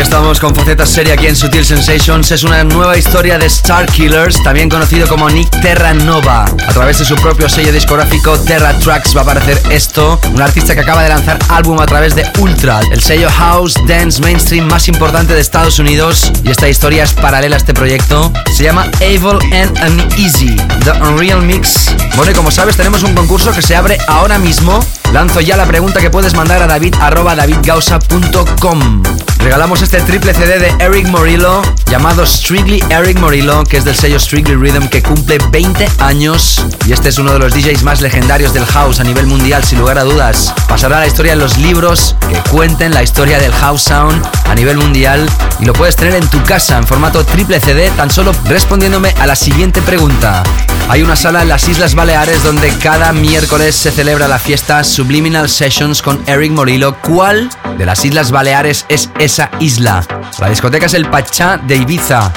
Estamos 0.00 0.40
con 0.40 0.54
faceta 0.54 0.86
seria 0.86 1.12
aquí 1.12 1.26
en 1.26 1.36
Sutil 1.36 1.64
Sensations. 1.64 2.30
Es 2.32 2.42
una 2.42 2.64
nueva 2.64 2.96
historia 2.96 3.38
de 3.38 3.44
Star 3.46 3.84
Killers, 3.84 4.42
también 4.42 4.70
conocido 4.70 5.06
como 5.06 5.28
Nick 5.28 5.50
Terra 5.60 5.92
Nova. 5.92 6.44
A 6.44 6.72
través 6.72 6.98
de 6.98 7.04
su 7.04 7.14
propio 7.16 7.50
sello 7.50 7.70
discográfico 7.70 8.38
Terra 8.38 8.72
Tracks 8.78 9.14
va 9.14 9.20
a 9.20 9.24
aparecer 9.24 9.60
esto, 9.70 10.18
un 10.32 10.40
artista 10.40 10.74
que 10.74 10.80
acaba 10.80 11.02
de 11.02 11.10
lanzar 11.10 11.38
álbum 11.50 11.78
a 11.80 11.86
través 11.86 12.14
de 12.14 12.26
Ultra, 12.38 12.80
el 12.90 13.00
sello 13.02 13.28
house 13.30 13.74
dance 13.86 14.22
mainstream 14.22 14.66
más 14.66 14.88
importante 14.88 15.34
de 15.34 15.40
Estados 15.40 15.78
Unidos. 15.78 16.32
Y 16.44 16.50
esta 16.50 16.68
historia 16.68 17.04
es 17.04 17.12
paralela 17.12 17.56
a 17.56 17.58
este 17.58 17.74
proyecto. 17.74 18.32
Se 18.56 18.64
llama 18.64 18.90
Evil 19.00 19.38
and 19.52 19.78
Uneasy, 19.86 20.56
The 20.82 20.92
Unreal 20.92 21.42
Mix. 21.42 21.94
Bueno, 22.16 22.32
y 22.32 22.34
como 22.34 22.50
sabes, 22.50 22.76
tenemos 22.76 23.02
un 23.02 23.14
concurso 23.14 23.52
que 23.52 23.60
se 23.60 23.76
abre 23.76 23.98
ahora 24.08 24.38
mismo. 24.38 24.84
Lanzo 25.12 25.40
ya 25.42 25.58
la 25.58 25.66
pregunta 25.66 26.00
que 26.00 26.08
puedes 26.08 26.34
mandar 26.34 26.62
a 26.62 26.66
david 26.66 26.94
arroba 27.00 27.36
davidgausa.com. 27.36 29.02
Regalamos 29.42 29.80
este 29.80 30.00
triple 30.02 30.34
CD 30.34 30.58
de 30.58 30.84
Eric 30.84 31.08
Morillo 31.08 31.62
llamado 31.86 32.26
Strictly 32.26 32.84
Eric 32.90 33.18
Morillo, 33.18 33.64
que 33.64 33.78
es 33.78 33.84
del 33.84 33.96
sello 33.96 34.20
Strictly 34.20 34.54
Rhythm, 34.54 34.88
que 34.88 35.02
cumple 35.02 35.38
20 35.50 35.88
años. 35.98 36.64
Y 36.86 36.92
este 36.92 37.08
es 37.08 37.18
uno 37.18 37.32
de 37.32 37.38
los 37.38 37.54
DJs 37.54 37.82
más 37.82 38.02
legendarios 38.02 38.52
del 38.52 38.66
house 38.66 39.00
a 39.00 39.04
nivel 39.04 39.26
mundial, 39.26 39.64
sin 39.64 39.78
lugar 39.78 39.98
a 39.98 40.04
dudas. 40.04 40.52
Pasará 40.68 40.98
a 40.98 41.00
la 41.00 41.06
historia 41.06 41.32
en 41.32 41.38
los 41.38 41.56
libros 41.56 42.14
que 42.28 42.38
cuenten 42.50 42.92
la 42.92 43.02
historia 43.02 43.38
del 43.38 43.52
house 43.52 43.82
sound 43.82 44.22
a 44.46 44.54
nivel 44.54 44.76
mundial. 44.76 45.26
Y 45.58 45.64
lo 45.64 45.72
puedes 45.72 45.96
tener 45.96 46.14
en 46.14 46.28
tu 46.28 46.42
casa 46.44 46.76
en 46.76 46.86
formato 46.86 47.24
triple 47.24 47.60
CD, 47.60 47.90
tan 47.96 48.10
solo 48.10 48.32
respondiéndome 48.44 49.14
a 49.18 49.26
la 49.26 49.36
siguiente 49.36 49.80
pregunta. 49.80 50.42
Hay 50.88 51.02
una 51.02 51.14
sala 51.14 51.42
en 51.42 51.48
las 51.48 51.68
Islas 51.68 51.94
Baleares 51.94 52.42
donde 52.42 52.68
cada 52.78 53.12
miércoles 53.12 53.76
se 53.76 53.92
celebra 53.92 54.26
la 54.26 54.40
fiesta 54.40 54.82
Subliminal 54.82 55.48
Sessions 55.48 56.02
con 56.02 56.20
Eric 56.26 56.50
Morillo. 56.50 56.96
¿Cuál 56.96 57.48
de 57.78 57.86
las 57.86 58.04
Islas 58.04 58.32
Baleares 58.32 58.86
es 58.88 59.08
esa 59.30 59.48
isla? 59.60 60.04
La 60.40 60.48
discoteca 60.48 60.86
es 60.86 60.94
el 60.94 61.08
Pachá 61.08 61.56
de 61.56 61.76
Ibiza. 61.76 62.32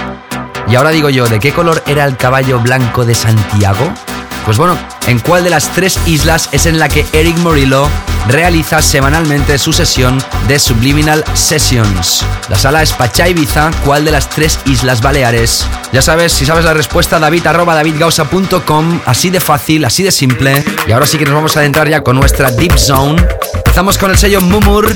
Y 0.67 0.75
ahora 0.75 0.91
digo 0.91 1.10
yo, 1.10 1.27
¿de 1.27 1.39
qué 1.39 1.51
color 1.51 1.82
era 1.88 2.06
el 2.06 2.17
caballo 2.17 2.60
blanco 2.60 3.03
de 3.03 3.15
Santiago? 3.15 3.91
Pues 4.45 4.60
bueno, 4.60 4.77
¿en 5.08 5.17
cuál 5.17 5.43
de 5.43 5.49
las 5.49 5.69
tres 5.69 5.99
islas 6.06 6.49
es 6.51 6.67
en 6.67 6.77
la 6.77 6.89
que 6.89 7.03
Eric 7.13 7.36
Morillo 7.38 7.89
realiza 8.27 8.84
semanalmente 8.84 9.58
su 9.58 9.73
sesión 9.73 10.21
de 10.47 10.60
Subliminal 10.60 11.25
Sessions? 11.34 12.23
La 12.47 12.60
sala 12.60 12.84
es 12.84 12.93
Pachá 12.93 13.27
Ibiza, 13.27 13.71
¿cuál 13.84 14.06
de 14.06 14.12
las 14.12 14.29
tres 14.29 14.60
islas 14.65 15.01
baleares? 15.01 15.65
Ya 15.93 16.03
sabes, 16.03 16.32
si 16.32 16.45
sabes 16.45 16.63
la 16.63 16.75
respuesta, 16.75 17.17
david 17.17 17.47
arroba 17.47 17.73
davidgausa.com, 17.73 18.99
así 19.08 19.32
de 19.32 19.39
fácil, 19.39 19.84
así 19.86 20.03
de 20.03 20.12
simple. 20.12 20.63
Y 20.86 20.91
ahora 20.91 21.08
sí 21.08 21.17
que 21.17 21.25
nos 21.25 21.34
vamos 21.34 21.58
a 21.58 21.62
adentrar 21.62 21.89
ya 21.89 22.01
con 22.01 22.17
nuestra 22.17 22.51
Deep 22.51 22.77
Zone. 22.77 23.25
Empezamos 23.56 23.97
con 23.97 24.12
el 24.12 24.17
sello 24.19 24.41
Mumur, 24.41 24.95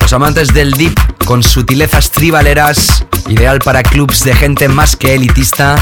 los 0.00 0.12
amantes 0.12 0.52
del 0.54 0.72
deep 0.72 0.94
con 1.24 1.42
sutilezas 1.42 2.10
tribaleras, 2.10 3.04
ideal 3.28 3.58
para 3.58 3.82
clubs 3.82 4.24
de 4.24 4.34
gente 4.34 4.68
más 4.68 4.96
que 4.96 5.14
elitista. 5.14 5.76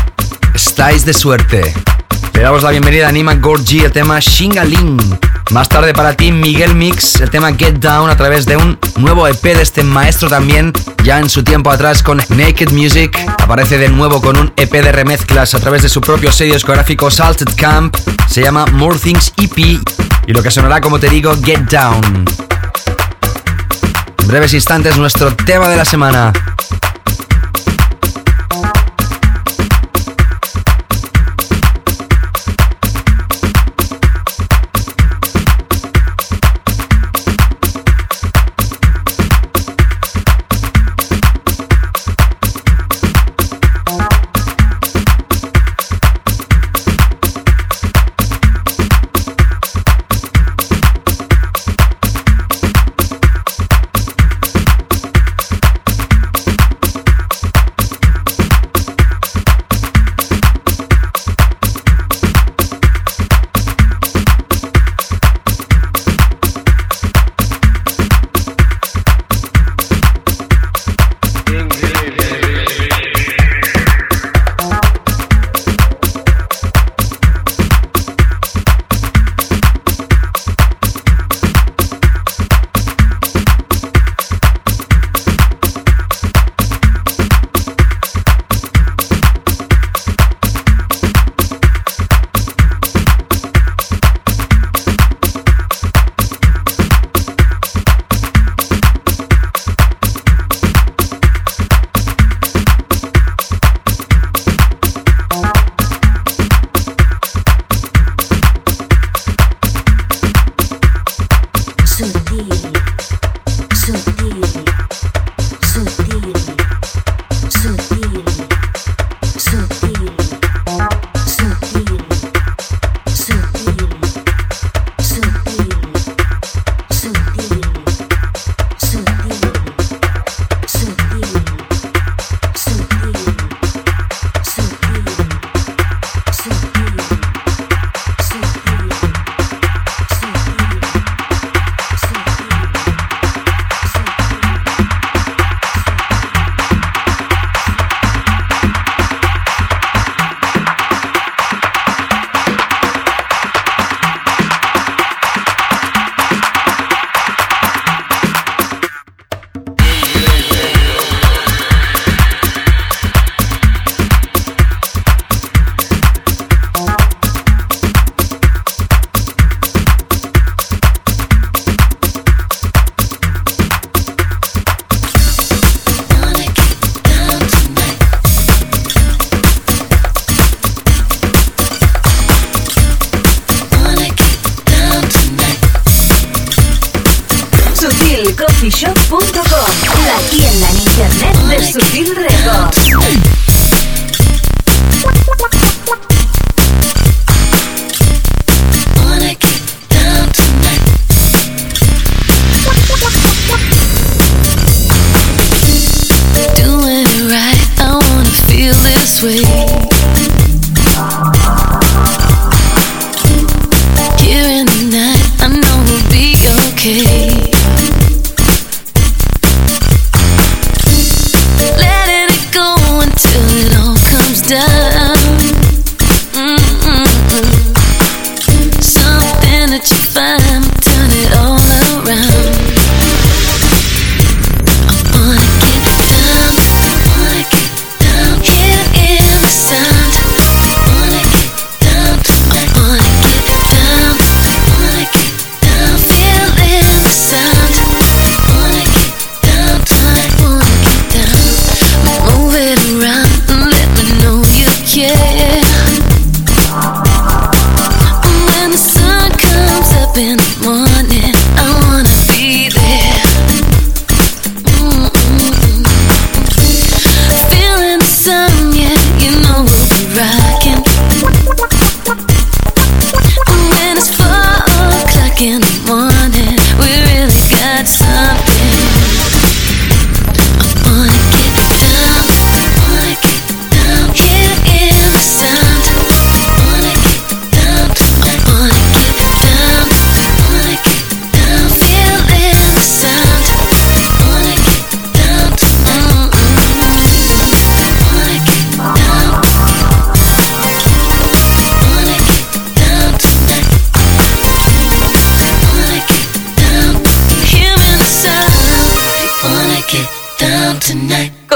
Estáis 0.54 1.04
de 1.04 1.12
suerte. 1.12 1.74
Le 2.34 2.42
damos 2.42 2.62
la 2.62 2.70
bienvenida 2.70 3.08
a 3.08 3.12
Nima 3.12 3.34
Gorgi, 3.34 3.80
el 3.80 3.92
tema 3.92 4.18
Shingaling. 4.18 4.98
Más 5.50 5.68
tarde 5.68 5.92
para 5.92 6.14
ti, 6.16 6.32
Miguel 6.32 6.74
Mix, 6.74 7.20
el 7.20 7.30
tema 7.30 7.54
Get 7.54 7.74
Down 7.74 8.10
a 8.10 8.16
través 8.16 8.44
de 8.46 8.56
un 8.56 8.78
nuevo 8.96 9.28
EP 9.28 9.42
de 9.42 9.62
este 9.62 9.84
maestro 9.84 10.28
también, 10.28 10.72
ya 11.04 11.20
en 11.20 11.28
su 11.28 11.44
tiempo 11.44 11.70
atrás 11.70 12.02
con 12.02 12.18
Naked 12.30 12.70
Music. 12.72 13.16
Aparece 13.38 13.78
de 13.78 13.88
nuevo 13.88 14.20
con 14.20 14.36
un 14.36 14.52
EP 14.56 14.72
de 14.72 14.90
remezclas 14.90 15.54
a 15.54 15.60
través 15.60 15.82
de 15.82 15.88
su 15.88 16.00
propio 16.00 16.32
sello 16.32 16.54
discográfico 16.54 17.10
Salted 17.10 17.54
Camp. 17.56 17.96
Se 18.28 18.42
llama 18.42 18.66
More 18.72 18.98
Things 18.98 19.32
EP 19.36 19.58
y 20.26 20.32
lo 20.32 20.42
que 20.42 20.50
sonará, 20.50 20.80
como 20.80 20.98
te 20.98 21.08
digo, 21.08 21.34
Get 21.44 21.70
Down. 21.70 22.24
Breves 24.26 24.54
instantes, 24.54 24.96
nuestro 24.96 25.34
tema 25.36 25.68
de 25.68 25.76
la 25.76 25.84
semana. 25.84 26.32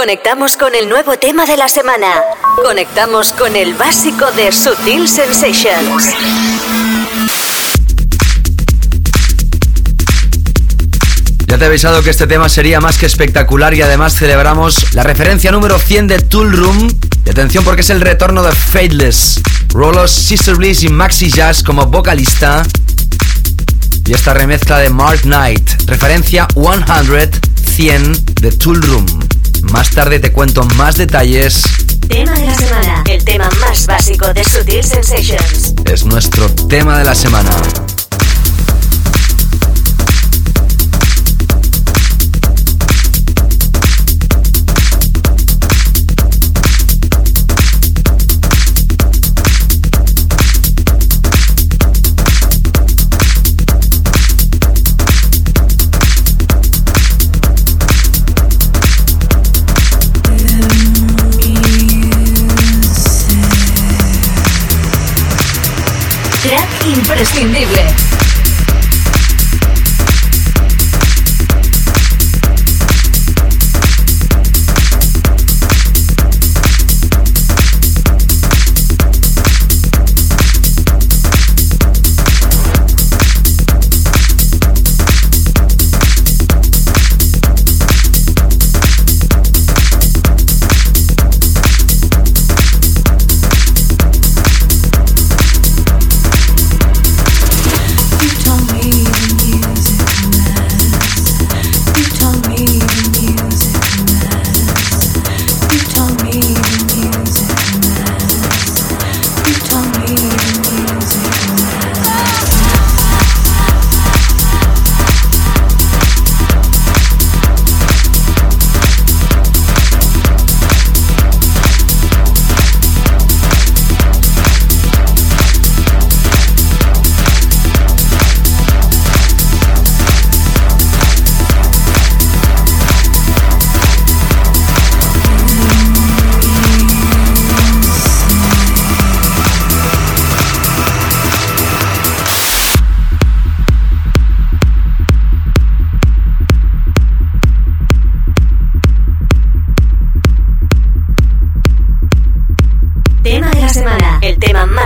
Conectamos 0.09 0.57
con 0.57 0.75
el 0.75 0.89
nuevo 0.89 1.19
tema 1.19 1.45
de 1.45 1.59
la 1.59 1.69
semana. 1.69 2.07
Conectamos 2.65 3.31
con 3.35 3.55
el 3.55 3.75
básico 3.75 4.25
de 4.33 4.51
Sutil 4.53 5.07
Sensations. 5.07 6.15
Ya 11.47 11.59
te 11.59 11.63
he 11.63 11.67
avisado 11.67 12.03
que 12.03 12.09
este 12.09 12.27
tema 12.27 12.49
sería 12.49 12.81
más 12.81 12.97
que 12.97 13.05
espectacular 13.05 13.75
y 13.75 13.83
además 13.83 14.15
celebramos 14.15 14.95
la 14.95 15.03
referencia 15.03 15.53
número 15.53 15.79
100 15.79 16.07
de 16.07 16.21
Tool 16.21 16.57
Room. 16.57 16.89
Y 17.27 17.29
atención 17.29 17.63
porque 17.63 17.83
es 17.83 17.91
el 17.91 18.01
retorno 18.01 18.43
de 18.43 18.53
Fateless, 18.53 19.43
Rolos, 19.75 20.11
Sister 20.11 20.55
Bliss 20.55 20.85
y 20.85 20.89
Maxi 20.89 21.31
Jazz 21.31 21.63
como 21.63 21.85
vocalista. 21.85 22.63
Y 24.07 24.15
esta 24.15 24.33
remezcla 24.33 24.79
de 24.79 24.89
Mark 24.89 25.21
Knight, 25.25 25.69
referencia 25.85 26.49
100, 26.55 27.31
100 27.77 28.25
de 28.37 28.53
Tool 28.53 28.81
Room. 28.81 29.28
Más 29.63 29.91
tarde 29.91 30.19
te 30.21 30.33
cuento 30.33 30.63
más 30.77 30.97
detalles. 30.97 31.63
Tema 32.09 32.33
de 32.33 32.47
la 32.47 32.55
semana. 32.55 33.05
El 33.09 33.25
tema 33.25 33.49
más 33.61 33.87
básico 33.87 34.33
de 34.33 34.45
Sutil 34.45 34.85
Sensations. 34.85 35.75
Es 35.85 36.05
nuestro 36.05 36.49
tema 36.69 36.99
de 36.99 37.05
la 37.05 37.15
semana. 37.15 37.51
Imprescindible. 66.89 68.18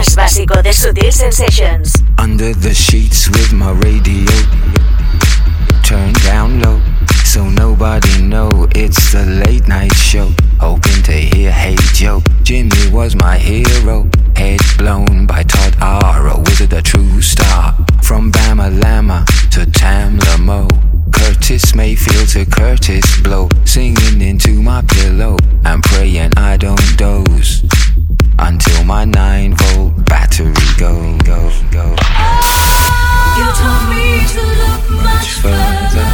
más 0.03 0.17
básico 0.17 0.61
de 0.63 0.73
Sutil 0.73 1.13
Sensations. 1.13 2.03
Under 2.19 2.53
the 2.55 2.75
sheets 2.75 3.29
with 3.29 3.53
my 3.53 3.71
radio 3.71 4.27
turned 5.85 6.21
down 6.25 6.61
low, 6.61 6.81
so 7.25 7.49
nobody 7.49 8.21
know 8.21 8.51
it's 8.75 9.13
the 9.13 9.25
late 9.47 9.69
night 9.69 9.95
show. 9.95 10.29
Hoping 10.59 11.03
to 11.05 11.13
hear 11.13 11.53
Hey 11.53 11.77
Joe. 11.95 12.21
Jimmy 12.43 12.91
was 12.91 13.15
my 13.15 13.39
hero, 13.39 14.09
head 14.35 14.61
blown 14.77 15.27
by 15.27 15.45
Todd 15.45 15.77
R. 15.81 16.29
A 16.29 16.41
wizard, 16.41 16.73
a 16.73 16.83
true 16.83 17.23
star. 17.23 17.77
From 18.03 18.33
Bama 18.33 18.71
Lama 18.83 19.25
to 19.53 19.67
Tam 19.67 20.19
Lamo. 20.19 20.67
Curtis 21.13 21.75
Mayfield 21.77 22.29
to 22.31 22.45
Curtis 22.45 23.21
Blow, 23.21 23.49
singing 23.65 24.21
into 24.21 24.63
my 24.63 24.83
pillow 24.83 25.37
and 25.65 25.81
praying 25.85 26.33
I 26.37 26.57
don't 26.57 26.97
doze 26.97 27.63
victory. 30.33 30.55
Go, 30.79 31.19
go, 31.25 31.39
go. 31.71 31.87
You 33.39 33.47
told 33.61 33.85
me 33.93 34.25
to 34.35 34.43
look 34.63 34.85
much 35.03 35.29
further. 35.43 36.13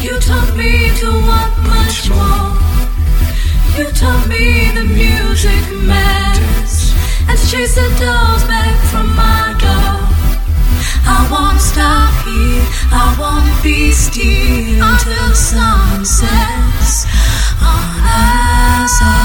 You 0.00 0.18
told 0.20 0.56
me 0.56 0.90
to 1.00 1.08
want 1.28 1.54
much 1.64 2.08
more. 2.10 2.52
You 3.76 3.90
told 3.92 4.28
me 4.28 4.70
the 4.72 4.84
music 4.84 5.64
matters. 5.82 6.94
And 7.28 7.38
to 7.38 7.46
chase 7.50 7.74
the 7.74 7.88
dolls 8.00 8.44
back 8.44 8.76
from 8.90 9.14
my 9.16 9.54
door. 9.58 10.00
I 11.06 11.28
won't 11.30 11.60
stop 11.60 12.12
here. 12.26 12.66
I 12.92 13.16
won't 13.18 13.62
be 13.62 13.92
still 13.92 14.82
until 14.82 15.34
sun 15.34 16.04
sets 16.04 17.06
on 17.62 18.04
us. 18.04 19.23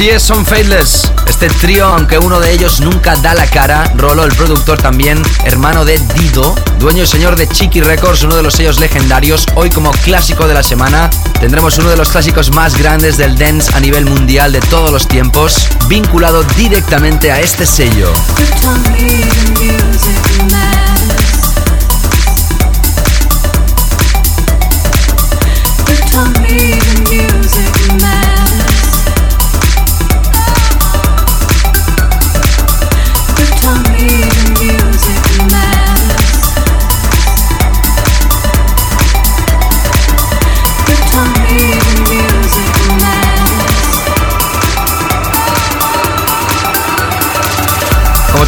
Así 0.00 0.08
es, 0.08 0.22
son 0.22 0.46
Faithless. 0.46 1.12
Este 1.26 1.50
trío, 1.50 1.84
aunque 1.84 2.16
uno 2.16 2.40
de 2.40 2.50
ellos 2.52 2.80
nunca 2.80 3.16
da 3.16 3.34
la 3.34 3.46
cara, 3.46 3.84
Rolo, 3.96 4.24
el 4.24 4.32
productor 4.32 4.80
también, 4.80 5.22
hermano 5.44 5.84
de 5.84 5.98
Dido, 6.14 6.54
dueño 6.78 7.02
y 7.02 7.06
señor 7.06 7.36
de 7.36 7.46
Chiqui 7.46 7.82
Records, 7.82 8.22
uno 8.22 8.34
de 8.34 8.42
los 8.42 8.54
sellos 8.54 8.80
legendarios, 8.80 9.44
hoy 9.56 9.68
como 9.68 9.90
clásico 9.90 10.48
de 10.48 10.54
la 10.54 10.62
semana, 10.62 11.10
tendremos 11.38 11.76
uno 11.76 11.90
de 11.90 11.98
los 11.98 12.08
clásicos 12.08 12.50
más 12.50 12.78
grandes 12.78 13.18
del 13.18 13.36
dance 13.36 13.70
a 13.74 13.80
nivel 13.80 14.06
mundial 14.06 14.52
de 14.52 14.60
todos 14.60 14.90
los 14.90 15.06
tiempos, 15.06 15.68
vinculado 15.86 16.44
directamente 16.56 17.30
a 17.30 17.38
este 17.40 17.66
sello. 17.66 18.10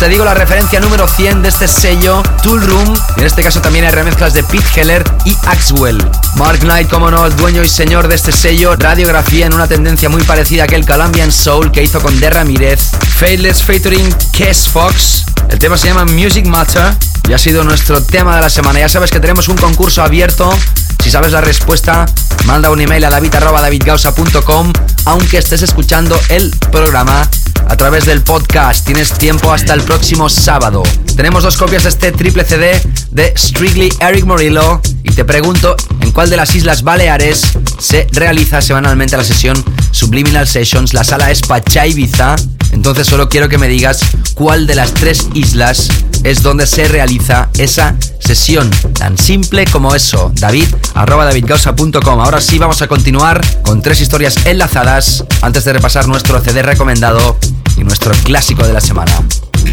Te 0.02 0.08
digo, 0.08 0.24
la 0.24 0.34
referencia 0.34 0.80
número 0.80 1.06
100 1.06 1.42
de 1.42 1.48
este 1.48 1.68
sello, 1.68 2.24
Tool 2.42 2.60
Room, 2.60 2.92
en 3.18 3.24
este 3.24 3.40
caso 3.40 3.60
también 3.60 3.84
hay 3.84 3.92
remezclas 3.92 4.34
de 4.34 4.42
Pete 4.42 4.80
Heller 4.80 5.04
y 5.24 5.36
Axwell. 5.46 6.04
Mark 6.34 6.58
Knight, 6.58 6.90
como 6.90 7.08
no, 7.08 7.24
el 7.24 7.36
dueño 7.36 7.62
y 7.62 7.68
señor 7.68 8.08
de 8.08 8.16
este 8.16 8.32
sello, 8.32 8.74
radiografía 8.74 9.46
en 9.46 9.54
una 9.54 9.68
tendencia 9.68 10.08
muy 10.08 10.24
parecida 10.24 10.62
a 10.62 10.64
aquel 10.64 10.84
Colombian 10.84 11.30
Soul 11.30 11.70
que 11.70 11.84
hizo 11.84 12.00
con 12.00 12.18
Der 12.18 12.34
Ramírez, 12.34 12.80
Faithless 13.16 13.62
featuring 13.62 14.12
Kes 14.32 14.68
Fox. 14.68 15.24
El 15.48 15.60
tema 15.60 15.78
se 15.78 15.86
llama 15.86 16.04
Music 16.04 16.46
Matter 16.46 16.96
y 17.28 17.32
ha 17.32 17.38
sido 17.38 17.62
nuestro 17.62 18.02
tema 18.02 18.34
de 18.34 18.42
la 18.42 18.50
semana. 18.50 18.80
Ya 18.80 18.88
sabes 18.88 19.12
que 19.12 19.20
tenemos 19.20 19.46
un 19.46 19.56
concurso 19.56 20.02
abierto. 20.02 20.52
Si 21.00 21.12
sabes 21.12 21.30
la 21.30 21.42
respuesta, 21.42 22.06
manda 22.46 22.70
un 22.70 22.80
email 22.80 23.04
a 23.04 23.10
david.davidgausa.com 23.10 24.72
aunque 25.04 25.38
estés 25.38 25.62
escuchando 25.62 26.20
el 26.28 26.50
programa 26.72 27.28
a 27.72 27.76
través 27.78 28.04
del 28.04 28.20
podcast. 28.20 28.84
Tienes 28.84 29.14
tiempo 29.14 29.50
hasta 29.50 29.72
el 29.72 29.80
próximo 29.80 30.28
sábado. 30.28 30.82
Tenemos 31.16 31.42
dos 31.42 31.56
copias 31.56 31.84
de 31.84 31.88
este 31.88 32.12
triple 32.12 32.44
CD 32.44 32.78
de 33.10 33.32
Strictly 33.34 33.90
Eric 33.98 34.26
Morillo 34.26 34.82
y 35.02 35.10
te 35.10 35.24
pregunto 35.24 35.74
en 36.00 36.12
cuál 36.12 36.28
de 36.28 36.36
las 36.36 36.54
Islas 36.54 36.82
Baleares 36.82 37.40
se 37.78 38.06
realiza 38.12 38.60
semanalmente 38.60 39.16
la 39.16 39.24
sesión 39.24 39.64
Subliminal 39.90 40.46
Sessions. 40.46 40.92
La 40.92 41.02
sala 41.02 41.30
es 41.30 41.40
Pacha 41.40 41.86
Ibiza. 41.86 42.36
Entonces 42.72 43.06
solo 43.06 43.30
quiero 43.30 43.48
que 43.48 43.56
me 43.56 43.68
digas 43.68 44.00
cuál 44.34 44.66
de 44.66 44.74
las 44.74 44.92
tres 44.92 45.28
islas 45.32 45.88
es 46.24 46.42
donde 46.42 46.66
se 46.66 46.88
realiza 46.88 47.48
esa 47.58 47.96
sesión. 48.18 48.70
Tan 48.98 49.16
simple 49.16 49.64
como 49.64 49.94
eso. 49.94 50.30
David, 50.34 50.66
arroba 50.94 51.24
davidgausa.com. 51.24 52.20
Ahora 52.20 52.42
sí 52.42 52.58
vamos 52.58 52.82
a 52.82 52.86
continuar 52.86 53.40
con 53.62 53.80
tres 53.80 54.00
historias 54.02 54.36
enlazadas 54.44 55.24
antes 55.40 55.64
de 55.64 55.72
repasar 55.72 56.06
nuestro 56.06 56.38
CD 56.40 56.62
recomendado 56.62 57.38
y 57.76 57.84
nuestro 57.84 58.12
clásico 58.24 58.66
de 58.66 58.72
la 58.72 58.80
semana. 58.80 59.12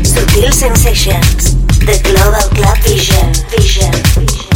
Sutil 0.03 0.53
Sensations. 0.53 1.55
The 1.79 1.99
Global 2.03 2.49
Club 2.49 2.77
Vision. 2.85 3.31
Vision. 3.57 4.48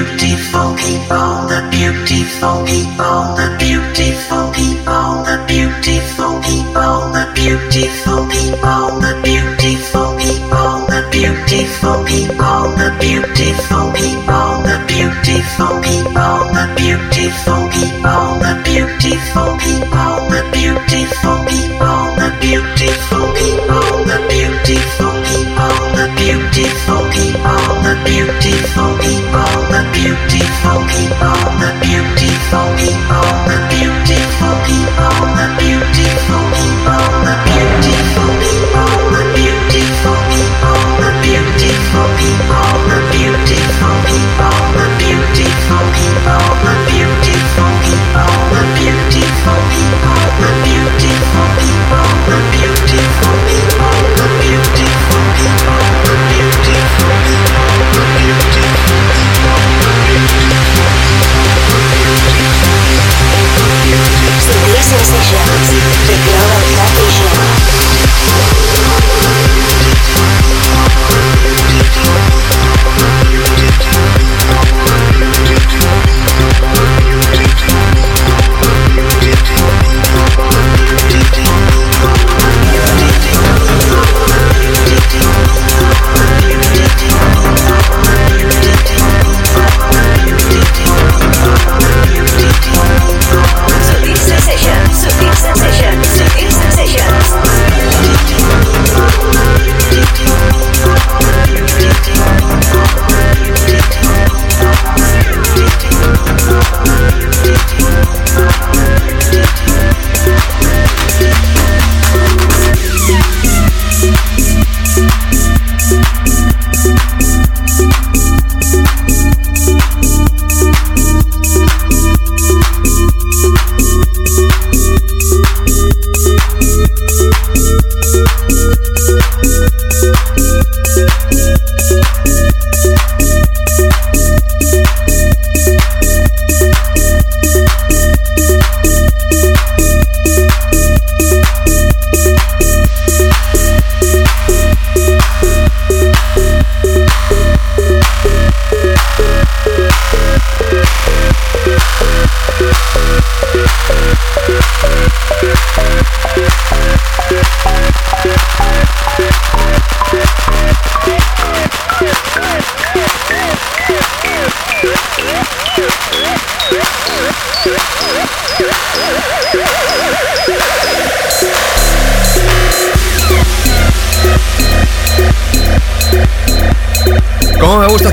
Beautiful 0.00 0.74
people, 0.76 1.44
the 1.44 1.60
beautiful 1.70 2.64
people, 2.64 3.36
the 3.36 3.48
beautiful 3.58 4.48
people, 4.52 5.20
the 5.28 5.36
beautiful 5.46 6.40
people, 6.40 7.12
the 7.12 7.30
beautiful 7.34 8.24
people, 8.32 8.96
the 9.00 9.12
beautiful 9.22 10.16
people, 10.16 10.80
the 10.88 11.00
beautiful 11.12 12.00
people, 12.08 12.72
the 12.80 12.88
beautiful 13.04 13.92
people, 13.92 14.56
the 14.64 14.76
beautiful 14.88 15.76
people, 15.84 16.40
the 16.48 16.64
beautiful 16.80 17.68
people, 17.68 18.40
the 18.40 18.56
beautiful 18.72 19.52
people, 19.52 19.52
the 20.00 20.42
beautiful 20.64 21.36
people, 21.44 22.00
the 22.16 22.30
beautiful 22.40 23.28
people, 23.36 23.92
the 24.08 24.18
beautiful 24.32 25.12
people, 25.28 25.76
the 25.92 26.06
beautiful 26.16 27.02
people, 27.12 27.79
the 27.90 27.96
beautiful 28.04 28.94
people, 29.02 29.50
the 29.74 29.82
beautiful 29.90 30.78
people, 30.86 31.42
the 31.58 31.70
beautiful 31.82 32.66
people, 32.78 33.30
the 33.50 33.58
beautiful 33.66 34.54
people, 34.62 35.18
the 35.34 35.46
beautiful 35.58 36.44
people, 36.54 37.02
the 37.26 37.34
beautiful 37.50 38.30
people, 38.46 38.94
the 39.10 39.22
beautiful 39.34 40.18
people, 40.30 40.78
the 41.02 41.10
beautiful 41.26 42.06
people. 42.14 42.69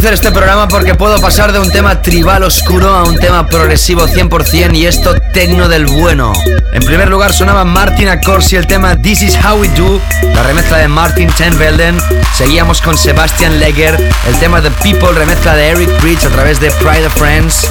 Hacer 0.07 0.13
este 0.13 0.31
programa 0.31 0.69
porque 0.69 0.95
puedo 0.95 1.19
pasar 1.19 1.51
de 1.51 1.59
un 1.59 1.69
tema 1.69 2.01
tribal 2.01 2.43
oscuro 2.43 2.95
a 2.95 3.03
un 3.03 3.17
tema 3.17 3.45
progresivo 3.45 4.07
100% 4.07 4.77
y 4.77 4.85
esto 4.85 5.13
tecno 5.33 5.67
del 5.67 5.85
bueno. 5.85 6.31
En 6.71 6.81
primer 6.85 7.09
lugar 7.09 7.33
sonaba 7.33 7.65
Martin 7.65 8.07
Accorsi 8.07 8.55
el 8.55 8.67
tema 8.67 8.95
This 8.95 9.23
Is 9.23 9.37
How 9.43 9.59
We 9.59 9.67
Do, 9.69 9.99
la 10.33 10.43
remezcla 10.43 10.77
de 10.77 10.87
Martin 10.87 11.29
Ten 11.31 11.59
Velden. 11.59 11.97
Seguíamos 12.33 12.79
con 12.79 12.97
Sebastian 12.97 13.59
Legger, 13.59 13.99
el 14.27 14.39
tema 14.39 14.61
The 14.61 14.71
People, 14.81 15.11
remezcla 15.11 15.55
de 15.55 15.71
Eric 15.71 16.01
Bridge 16.01 16.23
a 16.23 16.29
través 16.29 16.61
de 16.61 16.71
Pride 16.71 17.07
of 17.07 17.13
Friends. 17.13 17.69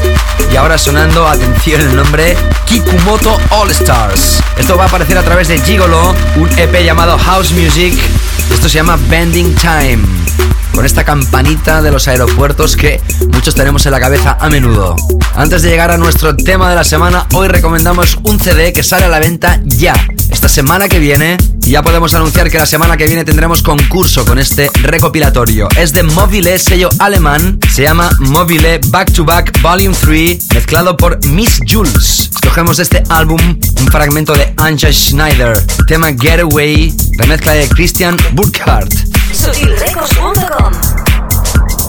Y 0.52 0.56
ahora 0.56 0.76
sonando, 0.76 1.26
atención 1.26 1.80
el 1.80 1.96
nombre, 1.96 2.36
Kikumoto 2.66 3.38
All 3.48 3.70
Stars. 3.70 4.42
Esto 4.58 4.76
va 4.76 4.84
a 4.84 4.88
aparecer 4.88 5.16
a 5.16 5.22
través 5.22 5.48
de 5.48 5.58
Gigolo, 5.60 6.14
un 6.36 6.50
EP 6.58 6.84
llamado 6.84 7.16
House 7.16 7.52
Music. 7.52 7.98
Esto 8.52 8.68
se 8.68 8.74
llama 8.74 8.98
Bending 9.08 9.54
Time 9.54 10.26
con 10.76 10.84
esta 10.84 11.04
campanita 11.04 11.80
de 11.80 11.90
los 11.90 12.06
aeropuertos 12.06 12.76
que 12.76 13.00
muchos 13.32 13.54
tenemos 13.54 13.86
en 13.86 13.92
la 13.92 13.98
cabeza 13.98 14.36
a 14.38 14.50
menudo. 14.50 14.94
Antes 15.34 15.62
de 15.62 15.70
llegar 15.70 15.90
a 15.90 15.96
nuestro 15.96 16.36
tema 16.36 16.68
de 16.68 16.76
la 16.76 16.84
semana, 16.84 17.26
hoy 17.32 17.48
recomendamos 17.48 18.18
un 18.24 18.38
CD 18.38 18.74
que 18.74 18.82
sale 18.82 19.06
a 19.06 19.08
la 19.08 19.18
venta 19.18 19.58
ya. 19.64 19.94
Esta 20.30 20.50
semana 20.50 20.86
que 20.86 20.98
viene, 20.98 21.38
ya 21.60 21.82
podemos 21.82 22.12
anunciar 22.12 22.50
que 22.50 22.58
la 22.58 22.66
semana 22.66 22.98
que 22.98 23.06
viene 23.06 23.24
tendremos 23.24 23.62
concurso 23.62 24.26
con 24.26 24.38
este 24.38 24.70
recopilatorio. 24.82 25.66
Es 25.78 25.94
de 25.94 26.02
Mobile, 26.02 26.58
sello 26.58 26.90
alemán, 26.98 27.58
se 27.72 27.82
llama 27.82 28.10
Mobile 28.18 28.78
Back 28.88 29.12
to 29.12 29.24
Back 29.24 29.62
Volume 29.62 29.96
3, 29.98 30.52
mezclado 30.52 30.94
por 30.94 31.24
Miss 31.24 31.58
Jules. 31.66 32.30
Escogemos 32.34 32.78
este 32.80 33.02
álbum 33.08 33.40
un 33.40 33.86
fragmento 33.88 34.34
de 34.34 34.52
Anja 34.58 34.92
Schneider, 34.92 35.56
tema 35.86 36.08
Getaway, 36.08 36.94
remezcla 37.16 37.52
de 37.52 37.66
Christian 37.66 38.18
Burkhardt. 38.34 39.15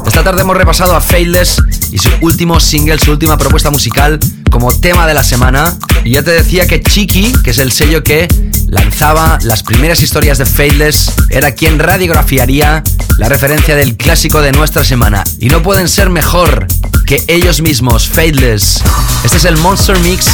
Esta 0.06 0.24
tarde 0.24 0.42
hemos 0.42 0.58
repasado 0.58 0.96
a 0.96 1.02
Faithless 1.02 1.62
y 1.92 1.98
su 1.98 2.10
último 2.22 2.60
single, 2.60 2.98
su 3.00 3.12
última 3.12 3.38
propuesta 3.38 3.70
musical 3.70 4.20
como 4.50 4.74
tema 4.74 5.06
de 5.06 5.14
la 5.14 5.24
semana. 5.24 5.78
Y 6.04 6.12
ya 6.12 6.24
te 6.24 6.32
decía 6.32 6.66
que 6.66 6.82
Chiqui, 6.82 7.34
que 7.44 7.52
es 7.52 7.60
el 7.60 7.72
sello 7.72 8.04
que 8.04 8.28
lanzaba 8.68 9.38
las 9.44 9.64
primeras 9.64 10.02
historias 10.02 10.38
de 10.38 10.46
Faithless, 10.46 11.12
era 11.30 11.52
quien 11.52 11.80
radiografiaría 11.80 12.84
la 13.18 13.30
referencia 13.30 13.76
del 13.76 13.98
clásico 13.98 14.42
de 14.42 14.52
nuestra 14.52 14.84
semana. 14.84 15.24
Y 15.40 15.50
no 15.50 15.62
pueden 15.62 15.90
ser 15.90 16.10
mejor 16.10 16.68
que 17.06 17.24
ellos 17.28 17.62
mismos, 17.62 18.08
Faithless. 18.08 18.82
Este 19.24 19.38
es 19.38 19.46
el 19.46 19.58
Monster 19.58 20.00
Mix, 20.00 20.28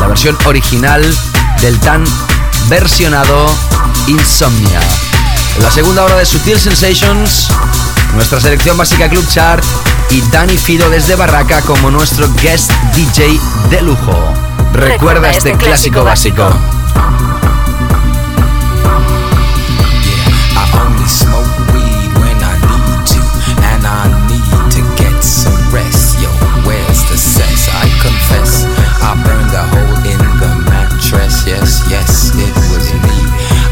la 0.00 0.06
versión 0.06 0.36
original 0.44 1.02
del 1.60 1.78
tan 1.80 2.04
versionado 2.68 3.48
Insomnia. 4.06 4.80
La 5.60 5.70
segunda 5.70 6.04
hora 6.04 6.16
de 6.16 6.24
Sutil 6.26 6.58
Sensations, 6.58 7.48
nuestra 8.14 8.40
selección 8.40 8.76
básica 8.76 9.08
Club 9.08 9.26
Chart 9.28 9.64
y 10.10 10.20
Dani 10.30 10.56
Fido 10.56 10.88
desde 10.90 11.14
Barraca 11.14 11.62
como 11.62 11.90
nuestro 11.90 12.28
guest 12.42 12.70
DJ 12.94 13.40
de 13.70 13.82
lujo. 13.82 14.12
Recuerda, 14.72 14.94
Recuerda 14.94 15.30
este, 15.30 15.52
este 15.52 15.64
clásico, 15.64 16.04
básico. 16.04 16.50
yes, 31.46 31.88
yes, 31.88 32.34
it 32.34 32.54
was 32.56 32.92
me. 32.92 33.08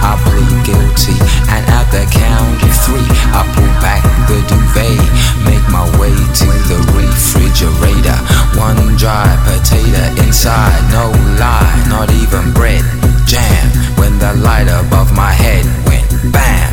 I. 0.00 0.53
guilty. 0.64 1.14
And 1.52 1.62
at 1.68 1.86
the 1.92 2.04
count 2.08 2.58
of 2.64 2.74
three, 2.84 3.08
I 3.36 3.44
pull 3.54 3.72
back 3.84 4.02
the 4.26 4.40
duvet, 4.48 4.98
make 5.44 5.64
my 5.70 5.84
way 6.00 6.12
to 6.12 6.48
the 6.68 6.78
refrigerator. 6.96 8.18
One 8.58 8.96
dry 8.96 9.28
potato 9.44 10.04
inside, 10.24 10.80
no 10.90 11.12
lie, 11.38 11.84
not 11.88 12.10
even 12.10 12.52
bread. 12.52 12.82
Jam 13.26 13.68
when 13.96 14.18
the 14.18 14.32
light 14.42 14.68
above 14.68 15.12
my 15.12 15.32
head 15.32 15.64
went 15.86 16.08
bam. 16.32 16.72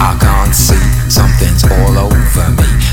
I 0.00 0.16
can't 0.18 0.54
see, 0.54 0.80
something's 1.10 1.64
all 1.64 1.98
over 1.98 2.50
me. 2.56 2.79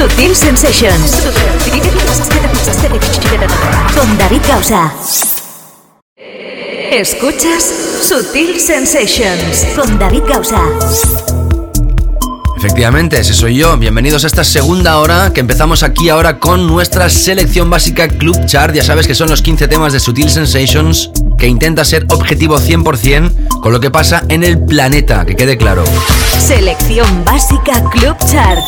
Sutil 0.00 0.34
Sensations. 0.34 1.28
Con 3.94 4.16
David 4.16 4.40
Gausa. 4.48 4.94
Escuchas 6.90 7.62
Sutil 8.08 8.58
Sensations. 8.58 9.66
Con 9.76 9.98
David 9.98 10.22
Gausa. 10.26 10.62
Efectivamente, 12.56 13.20
ese 13.20 13.34
soy 13.34 13.56
yo. 13.56 13.76
Bienvenidos 13.76 14.24
a 14.24 14.28
esta 14.28 14.42
segunda 14.42 14.96
hora 15.00 15.34
que 15.34 15.40
empezamos 15.40 15.82
aquí 15.82 16.08
ahora 16.08 16.38
con 16.38 16.66
nuestra 16.66 17.10
selección 17.10 17.68
básica 17.68 18.08
Club 18.08 18.46
Chart. 18.46 18.74
Ya 18.74 18.82
sabes 18.82 19.06
que 19.06 19.14
son 19.14 19.28
los 19.28 19.42
15 19.42 19.68
temas 19.68 19.92
de 19.92 20.00
Sutil 20.00 20.30
Sensations 20.30 21.10
que 21.36 21.46
intenta 21.46 21.84
ser 21.84 22.06
objetivo 22.08 22.58
100% 22.58 23.60
con 23.60 23.70
lo 23.70 23.80
que 23.80 23.90
pasa 23.90 24.24
en 24.30 24.44
el 24.44 24.64
planeta, 24.64 25.26
que 25.26 25.36
quede 25.36 25.58
claro. 25.58 25.84
Selección 26.38 27.22
básica 27.22 27.84
Club 27.90 28.16
Chart. 28.30 28.60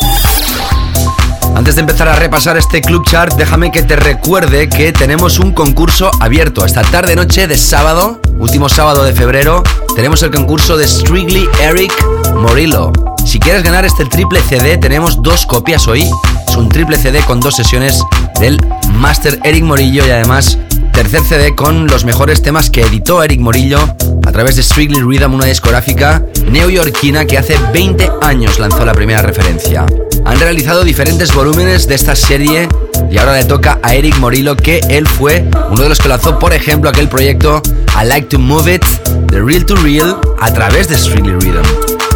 Antes 1.63 1.75
de 1.75 1.81
empezar 1.81 2.09
a 2.09 2.15
repasar 2.17 2.57
este 2.57 2.81
Club 2.81 3.05
Chart, 3.05 3.33
déjame 3.37 3.71
que 3.71 3.83
te 3.83 3.95
recuerde 3.95 4.67
que 4.67 4.91
tenemos 4.91 5.39
un 5.39 5.53
concurso 5.53 6.11
abierto. 6.19 6.65
Esta 6.65 6.81
tarde 6.81 7.15
noche 7.15 7.47
de 7.47 7.55
sábado, 7.55 8.19
último 8.37 8.67
sábado 8.67 9.05
de 9.05 9.13
febrero, 9.13 9.63
tenemos 9.95 10.21
el 10.23 10.31
concurso 10.31 10.75
de 10.75 10.85
Strictly 10.85 11.47
Eric 11.61 11.93
Morillo. 12.35 12.91
Si 13.25 13.39
quieres 13.39 13.63
ganar 13.63 13.85
este 13.85 14.03
triple 14.03 14.41
CD, 14.41 14.77
tenemos 14.77 15.23
dos 15.23 15.45
copias 15.45 15.87
hoy. 15.87 16.05
Es 16.49 16.57
un 16.57 16.67
triple 16.67 16.97
CD 16.97 17.21
con 17.21 17.39
dos 17.39 17.55
sesiones 17.55 18.03
del 18.41 18.59
Master 18.95 19.39
Eric 19.45 19.63
Morillo 19.63 20.05
y 20.05 20.09
además 20.09 20.57
tercer 20.93 21.21
CD 21.23 21.55
con 21.55 21.87
los 21.87 22.05
mejores 22.05 22.41
temas 22.41 22.69
que 22.69 22.81
editó 22.81 23.23
Eric 23.23 23.39
Morillo 23.41 23.79
a 24.25 24.31
través 24.31 24.55
de 24.55 24.63
Strictly 24.63 25.01
Rhythm, 25.01 25.33
una 25.33 25.45
discográfica 25.45 26.23
neoyorquina 26.49 27.25
que 27.25 27.37
hace 27.37 27.57
20 27.73 28.09
años 28.21 28.59
lanzó 28.59 28.85
la 28.85 28.93
primera 28.93 29.21
referencia. 29.21 29.85
Han 30.23 30.39
realizado 30.39 30.83
diferentes 30.83 31.33
volúmenes 31.33 31.87
de 31.87 31.95
esta 31.95 32.15
serie 32.15 32.69
y 33.11 33.17
ahora 33.17 33.33
le 33.33 33.43
toca 33.45 33.79
a 33.81 33.95
Eric 33.95 34.17
Morillo 34.19 34.55
que 34.55 34.81
él 34.87 35.07
fue 35.07 35.43
uno 35.71 35.83
de 35.83 35.89
los 35.89 35.99
que 35.99 36.07
lanzó, 36.07 36.39
por 36.39 36.53
ejemplo, 36.53 36.89
aquel 36.89 37.09
proyecto 37.09 37.61
I 37.99 38.05
Like 38.05 38.27
to 38.27 38.39
Move 38.39 38.75
It, 38.75 38.85
de 39.31 39.41
Real 39.41 39.65
to 39.65 39.75
Real, 39.77 40.17
a 40.39 40.53
través 40.53 40.87
de 40.87 40.97
Strictly 40.97 41.33
Rhythm. 41.33 42.12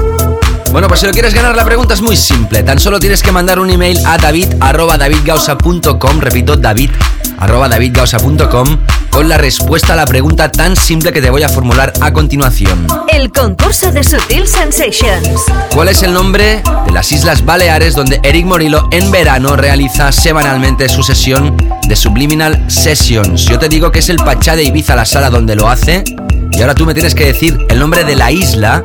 Bueno, 0.78 0.90
pues 0.90 1.00
si 1.00 1.08
lo 1.08 1.12
quieres 1.12 1.34
ganar, 1.34 1.56
la 1.56 1.66
pregunta 1.66 1.96
es 1.96 2.04
muy 2.04 2.16
simple. 2.16 2.62
Tan 2.62 2.80
solo 2.80 3.00
tienes 3.00 3.24
que 3.24 3.32
mandar 3.32 3.58
un 3.58 3.72
email 3.72 3.98
a 4.06 4.20
david.davidgausa.com, 4.20 6.20
repito, 6.20 6.56
david.davidgausa.com, 6.56 8.78
con 9.10 9.30
la 9.30 9.38
respuesta 9.38 9.94
a 9.94 9.96
la 9.96 10.06
pregunta 10.06 10.52
tan 10.52 10.76
simple 10.76 11.12
que 11.12 11.22
te 11.22 11.30
voy 11.30 11.44
a 11.44 11.50
formular 11.50 11.94
a 12.02 12.14
continuación. 12.14 12.88
El 13.08 13.32
concurso 13.32 13.92
de 13.92 14.04
Sutil 14.04 14.48
Sensations. 14.48 15.42
¿Cuál 15.74 15.90
es 15.90 16.04
el 16.04 16.14
nombre 16.14 16.62
de 16.86 16.92
las 16.92 17.12
Islas 17.12 17.44
Baleares 17.46 17.96
donde 17.96 18.20
Eric 18.24 18.46
Morillo 18.46 18.88
en 18.92 19.12
verano 19.12 19.56
realiza 19.56 20.12
semanalmente 20.12 20.90
su 20.90 21.04
sesión 21.04 21.56
de 21.88 21.96
Subliminal 21.96 22.64
Sessions? 22.70 23.46
Yo 23.46 23.60
te 23.60 23.70
digo 23.70 23.92
que 23.92 24.00
es 24.00 24.10
el 24.10 24.18
Pachá 24.18 24.56
de 24.56 24.64
Ibiza, 24.64 24.96
la 24.96 25.06
sala 25.06 25.30
donde 25.30 25.56
lo 25.56 25.70
hace. 25.70 26.04
Y 26.52 26.62
ahora 26.62 26.76
tú 26.76 26.86
me 26.86 26.94
tienes 26.94 27.14
que 27.14 27.26
decir 27.26 27.58
el 27.70 27.80
nombre 27.80 28.04
de 28.04 28.16
la 28.16 28.32
isla 28.32 28.84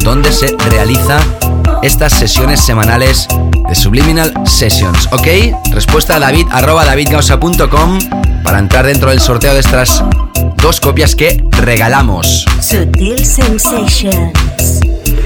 donde 0.00 0.32
se 0.32 0.56
realiza 0.70 1.20
estas 1.82 2.12
sesiones 2.12 2.60
semanales 2.60 3.28
de 3.68 3.74
Subliminal 3.74 4.32
Sessions, 4.44 5.08
¿ok? 5.12 5.26
Respuesta 5.72 6.16
a 6.16 6.18
david 6.20 6.46
arroba 6.50 6.84
davidgausa.com 6.84 7.98
para 8.42 8.58
entrar 8.58 8.86
dentro 8.86 9.10
del 9.10 9.20
sorteo 9.20 9.54
de 9.54 9.61
estas 9.62 10.02
dos 10.56 10.80
copias 10.80 11.14
que 11.14 11.42
regalamos. 11.60 12.44
Sutil 12.60 13.24
Sensations. 13.24 14.32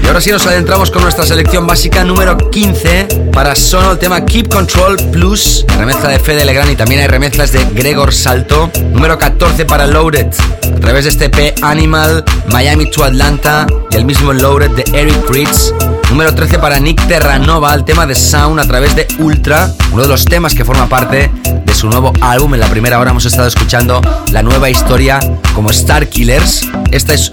Y 0.03 0.07
ahora 0.07 0.21
sí 0.21 0.31
nos 0.31 0.45
adentramos 0.45 0.91
con 0.91 1.01
nuestra 1.01 1.25
selección 1.25 1.65
básica 1.65 2.03
número 2.03 2.37
15 2.37 3.07
para 3.33 3.55
Sono 3.55 3.93
el 3.93 3.97
tema 3.97 4.23
Keep 4.23 4.49
Control 4.49 4.95
Plus, 5.11 5.65
la 5.69 5.77
remezcla 5.77 6.09
de 6.09 6.19
Fede 6.19 6.45
Legrand 6.45 6.71
y 6.71 6.75
también 6.75 7.01
hay 7.01 7.07
remezclas 7.07 7.51
de 7.51 7.65
Gregor 7.73 8.13
Salto. 8.13 8.69
Número 8.91 9.17
14 9.17 9.65
para 9.65 9.87
Loaded, 9.87 10.27
a 10.63 10.79
través 10.79 11.05
de 11.05 11.09
este 11.09 11.25
EP 11.25 11.55
Animal, 11.63 12.23
Miami 12.51 12.89
to 12.91 13.03
Atlanta 13.03 13.65
y 13.91 13.95
el 13.95 14.05
mismo 14.05 14.33
Loaded 14.33 14.71
de 14.71 14.83
Eric 14.93 15.29
Ritz. 15.29 15.73
Número 16.17 16.33
13 16.33 16.57
para 16.57 16.79
Nick 16.79 17.07
Terranova, 17.07 17.75
el 17.75 17.83
tema 17.83 18.07
de 18.07 18.15
Sound 18.15 18.59
a 18.59 18.63
través 18.63 18.95
de 18.95 19.05
Ultra, 19.19 19.71
uno 19.91 20.01
de 20.01 20.07
los 20.07 20.25
temas 20.25 20.55
que 20.55 20.65
forma 20.65 20.89
parte 20.89 21.29
de 21.63 21.75
su 21.75 21.87
nuevo 21.87 22.11
álbum. 22.21 22.55
En 22.55 22.59
la 22.59 22.65
primera 22.65 22.97
hora 22.97 23.11
hemos 23.11 23.25
estado 23.25 23.47
escuchando 23.47 24.01
la 24.31 24.41
nueva 24.41 24.67
historia 24.67 25.19
como 25.53 25.69
Star 25.69 26.07
Killers. 26.07 26.67
Este 26.89 27.13
es 27.13 27.29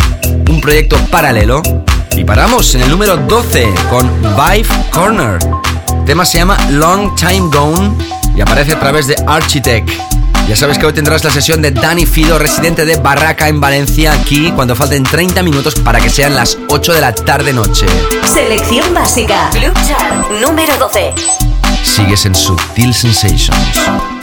un 0.51 0.61
proyecto 0.61 0.99
paralelo. 1.11 1.63
Y 2.15 2.25
paramos 2.25 2.75
en 2.75 2.83
el 2.83 2.91
número 2.91 3.17
12 3.17 3.73
con 3.89 4.07
Vive 4.21 4.69
Corner. 4.93 5.39
El 6.01 6.05
tema 6.05 6.27
se 6.27 6.37
llama 6.37 6.59
Long 6.69 7.15
Time 7.15 7.49
Gone 7.51 7.91
y 8.37 8.43
aparece 8.43 8.75
a 8.75 8.81
través 8.81 9.07
de 9.07 9.17
Architect. 9.27 9.89
Ya 10.49 10.57
sabes 10.57 10.79
que 10.79 10.85
hoy 10.85 10.93
tendrás 10.93 11.25
la 11.25 11.31
sesión 11.31 11.63
de 11.63 11.71
Dani 11.71 12.05
Fido, 12.05 12.39
residente 12.39 12.85
de 12.85 12.97
Barraca 12.97 13.49
en 13.49 13.61
Valencia, 13.61 14.13
aquí 14.13 14.53
cuando 14.53 14.77
falten 14.77 15.03
30 15.03 15.43
minutos 15.43 15.75
para 15.75 16.01
que 16.01 16.11
sean 16.11 16.35
las 16.35 16.59
8 16.69 16.93
de 16.93 17.01
la 17.01 17.15
tarde-noche. 17.15 17.87
Selección 18.31 18.93
básica 18.93 19.49
Club 19.51 19.73
Chart 19.89 20.31
número 20.43 20.77
12. 20.77 21.15
Sigues 21.83 22.27
en 22.27 22.35
Subtil 22.35 22.93
Sensations. 22.93 24.14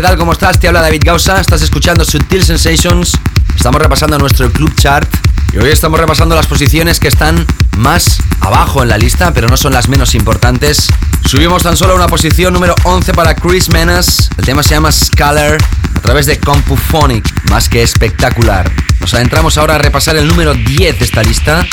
¿Qué 0.00 0.06
tal? 0.06 0.16
¿Cómo 0.16 0.32
estás? 0.32 0.58
Te 0.58 0.66
habla 0.66 0.80
David 0.80 1.02
Gausa, 1.04 1.38
estás 1.42 1.60
escuchando 1.60 2.06
Sutil 2.06 2.42
Sensations, 2.42 3.12
estamos 3.54 3.82
repasando 3.82 4.16
nuestro 4.16 4.50
club 4.50 4.74
chart 4.76 5.06
y 5.52 5.58
hoy 5.58 5.68
estamos 5.68 6.00
repasando 6.00 6.34
las 6.34 6.46
posiciones 6.46 6.98
que 6.98 7.08
están 7.08 7.46
más 7.76 8.16
abajo 8.40 8.82
en 8.82 8.88
la 8.88 8.96
lista, 8.96 9.34
pero 9.34 9.46
no 9.46 9.58
son 9.58 9.74
las 9.74 9.90
menos 9.90 10.14
importantes. 10.14 10.86
Subimos 11.26 11.64
tan 11.64 11.76
solo 11.76 11.94
una 11.94 12.06
posición 12.06 12.54
número 12.54 12.74
11 12.84 13.12
para 13.12 13.34
Chris 13.34 13.68
Menas, 13.68 14.30
el 14.38 14.46
tema 14.46 14.62
se 14.62 14.70
llama 14.70 14.90
Scalar 14.90 15.58
a 15.94 16.00
través 16.00 16.24
de 16.24 16.40
Compuphonic, 16.40 17.50
más 17.50 17.68
que 17.68 17.82
espectacular. 17.82 18.72
Nos 19.00 19.12
adentramos 19.12 19.58
ahora 19.58 19.74
a 19.74 19.78
repasar 19.78 20.16
el 20.16 20.26
número 20.26 20.54
10 20.54 20.98
de 20.98 21.04
esta 21.04 21.22
lista, 21.22 21.66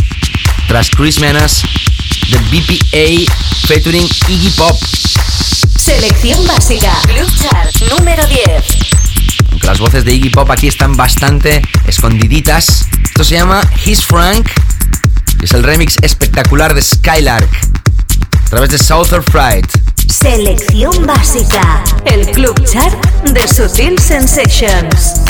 tras 0.68 0.90
Chris 0.90 1.22
Menas, 1.22 1.62
de 2.30 2.38
BPA 2.40 3.32
featuring 3.68 4.10
Iggy 4.28 4.50
Pop. 4.50 4.78
Selección 5.88 6.46
básica. 6.46 6.92
Club 7.04 7.30
Chart 7.42 7.98
número 7.98 8.28
10. 8.28 8.44
Aunque 9.52 9.68
las 9.68 9.80
voces 9.80 10.04
de 10.04 10.16
Iggy 10.16 10.32
Pop 10.32 10.52
aquí 10.52 10.68
están 10.68 10.98
bastante 10.98 11.62
escondiditas. 11.88 12.86
Esto 13.06 13.24
se 13.24 13.36
llama 13.36 13.62
He's 13.86 14.06
Frank 14.06 14.50
y 15.42 15.46
es 15.46 15.54
el 15.54 15.64
remix 15.64 15.96
espectacular 16.02 16.74
de 16.74 16.82
Skylark 16.82 17.50
a 18.38 18.50
través 18.50 18.70
de 18.72 18.78
Southern 18.78 19.24
Fright. 19.24 19.66
Selección 20.10 21.06
básica. 21.06 21.82
El 22.04 22.32
Club 22.32 22.62
Chart 22.70 23.24
de 23.24 23.48
Sutil 23.48 23.98
Sensations. 23.98 25.22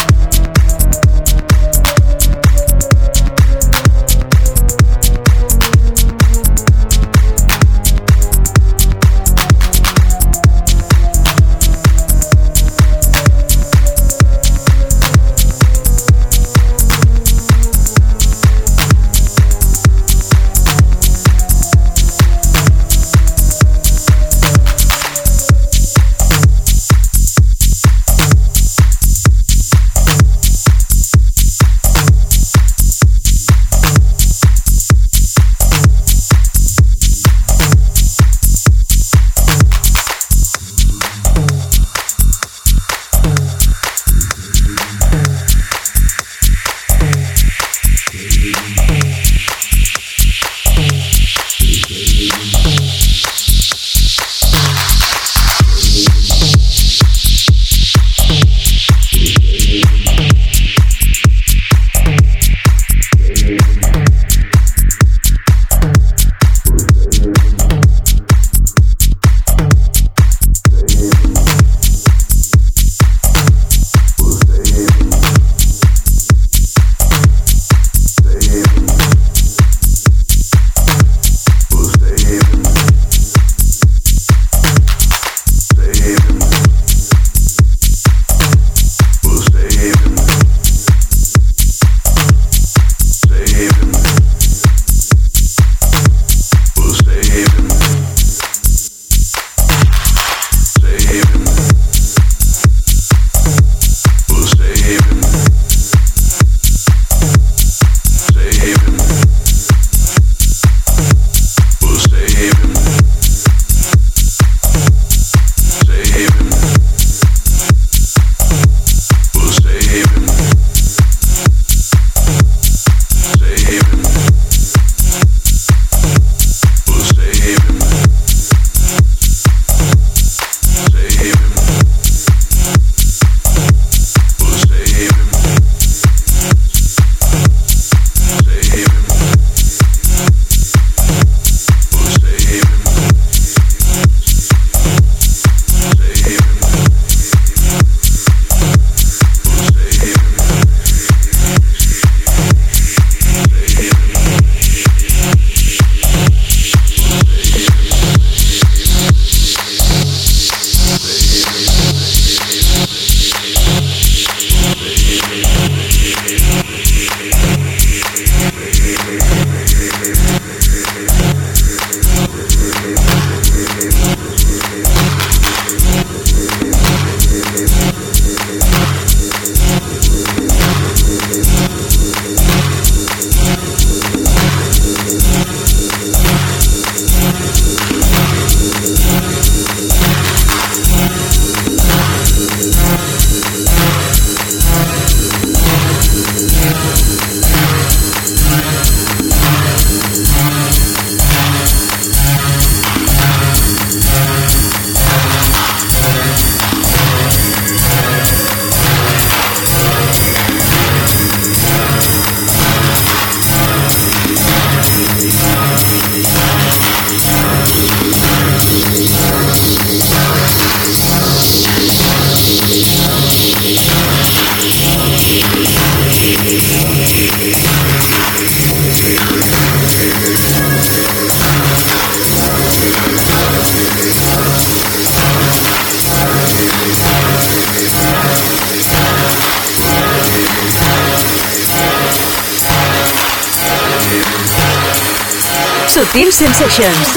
Sensations. 246.78 247.08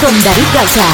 Con 0.00 0.22
David 0.22 0.44
Gausa. 0.54 0.84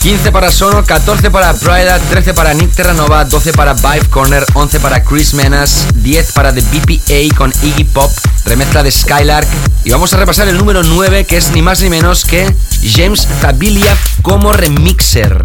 ...15 0.00 0.32
para 0.32 0.50
Sono, 0.50 0.84
14 0.84 1.30
para 1.30 1.54
Prida, 1.54 1.98
13 1.98 2.34
para 2.34 2.52
Nick 2.52 2.74
Terranova, 2.74 3.24
12 3.24 3.54
para 3.54 3.72
Vibe 3.72 4.06
Corner, 4.10 4.44
11 4.52 4.80
para 4.80 5.02
Chris 5.02 5.32
Menas, 5.32 5.86
10 5.94 6.32
para 6.32 6.52
The 6.52 6.60
BPA 6.60 7.34
con 7.34 7.50
Iggy 7.62 7.84
Pop, 7.84 8.10
remezcla 8.44 8.82
de 8.82 8.90
Skylark. 8.90 9.48
Y 9.84 9.90
vamos 9.90 10.12
a 10.12 10.18
repasar 10.18 10.48
el 10.48 10.58
número 10.58 10.82
9, 10.82 11.24
que 11.24 11.38
es 11.38 11.52
ni 11.52 11.62
más 11.62 11.80
ni 11.80 11.88
menos 11.88 12.26
que 12.26 12.54
James 12.82 13.26
Zabilia 13.40 13.96
como 14.20 14.52
remixer. 14.52 15.42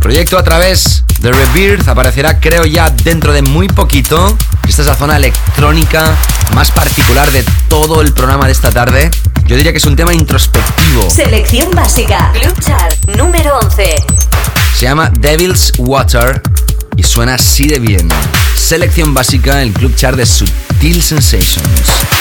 Proyecto 0.00 0.38
a 0.38 0.44
través 0.44 1.04
de 1.20 1.32
Rebirth 1.32 1.88
aparecerá 1.88 2.40
creo 2.40 2.64
ya 2.64 2.90
dentro 2.90 3.32
de 3.32 3.42
muy 3.42 3.68
poquito. 3.68 4.36
Esta 4.68 4.82
es 4.82 4.88
la 4.88 4.94
zona 4.94 5.16
electrónica 5.16 6.14
más 6.54 6.70
particular 6.70 7.30
de 7.30 7.44
todo 7.68 8.00
el 8.00 8.12
programa 8.12 8.46
de 8.46 8.52
esta 8.52 8.70
tarde. 8.70 9.10
Yo 9.46 9.56
diría 9.56 9.72
que 9.72 9.78
es 9.78 9.86
un 9.86 9.96
tema 9.96 10.14
introspectivo. 10.14 11.08
Selección 11.10 11.74
básica. 11.74 12.32
Club 12.32 12.54
Chart 12.60 12.94
número 13.16 13.58
11. 13.58 13.96
Se 14.76 14.82
llama 14.86 15.10
Devil's 15.18 15.72
Water 15.78 16.42
y 16.96 17.02
suena 17.02 17.34
así 17.34 17.66
de 17.66 17.78
bien. 17.78 18.08
Selección 18.56 19.14
básica, 19.14 19.62
el 19.62 19.72
club 19.72 19.94
chart 19.94 20.16
de 20.16 20.26
Sutil 20.26 21.02
Sensations. 21.02 22.17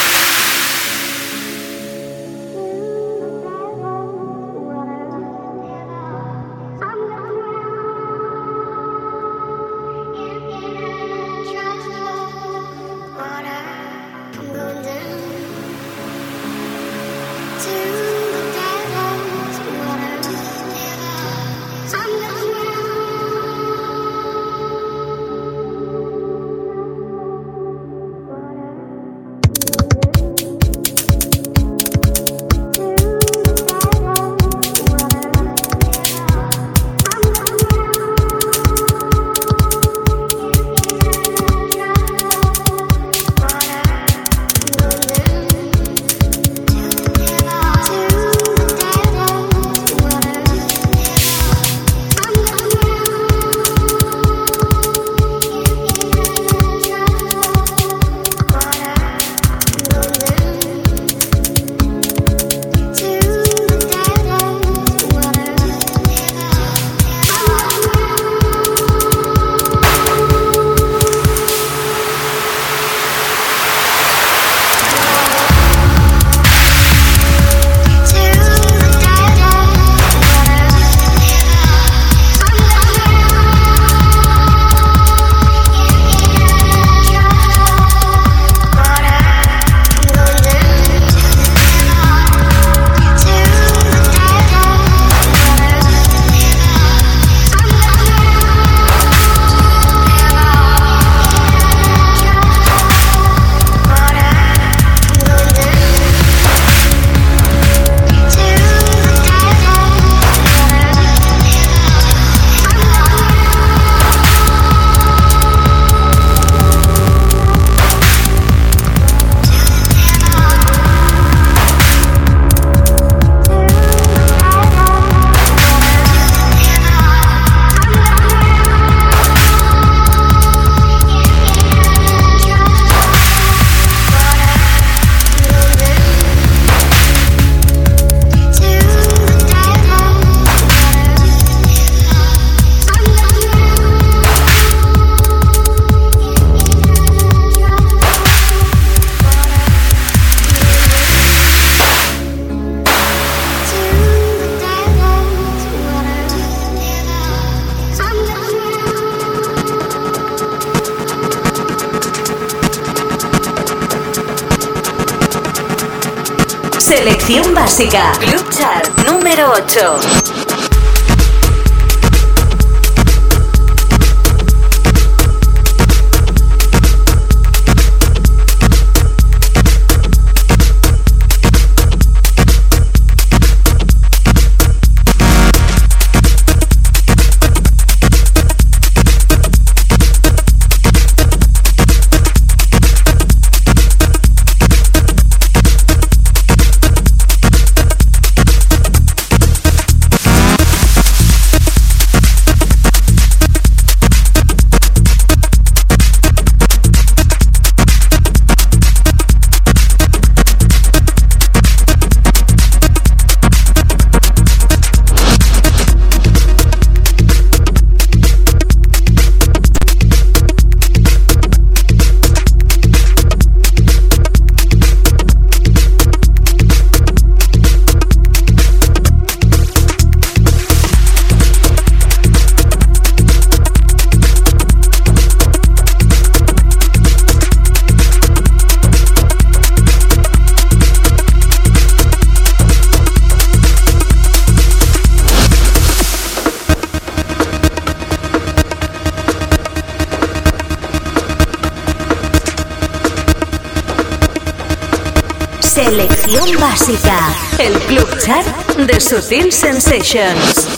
El 257.58 257.74
club 257.88 258.08
chat 258.20 258.46
de 258.78 259.00
Sutil 259.00 259.52
Sensations. 259.52 260.77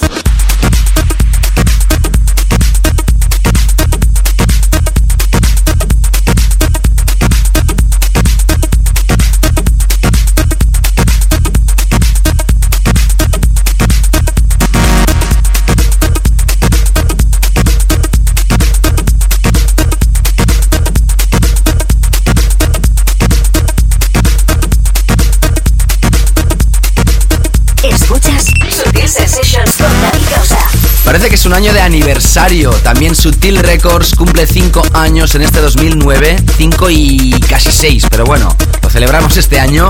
Año 31.60 31.74
de 31.74 31.82
aniversario. 31.82 32.72
También 32.72 33.14
Sutil 33.14 33.58
Records 33.58 34.16
cumple 34.16 34.48
5 34.48 34.82
años 34.94 35.36
en 35.36 35.42
este 35.42 35.60
2009. 35.60 36.38
5 36.56 36.90
y 36.90 37.32
casi 37.50 37.70
6, 37.70 38.06
pero 38.10 38.24
bueno, 38.24 38.56
lo 38.82 38.90
celebramos 38.90 39.36
este 39.36 39.60
año. 39.60 39.90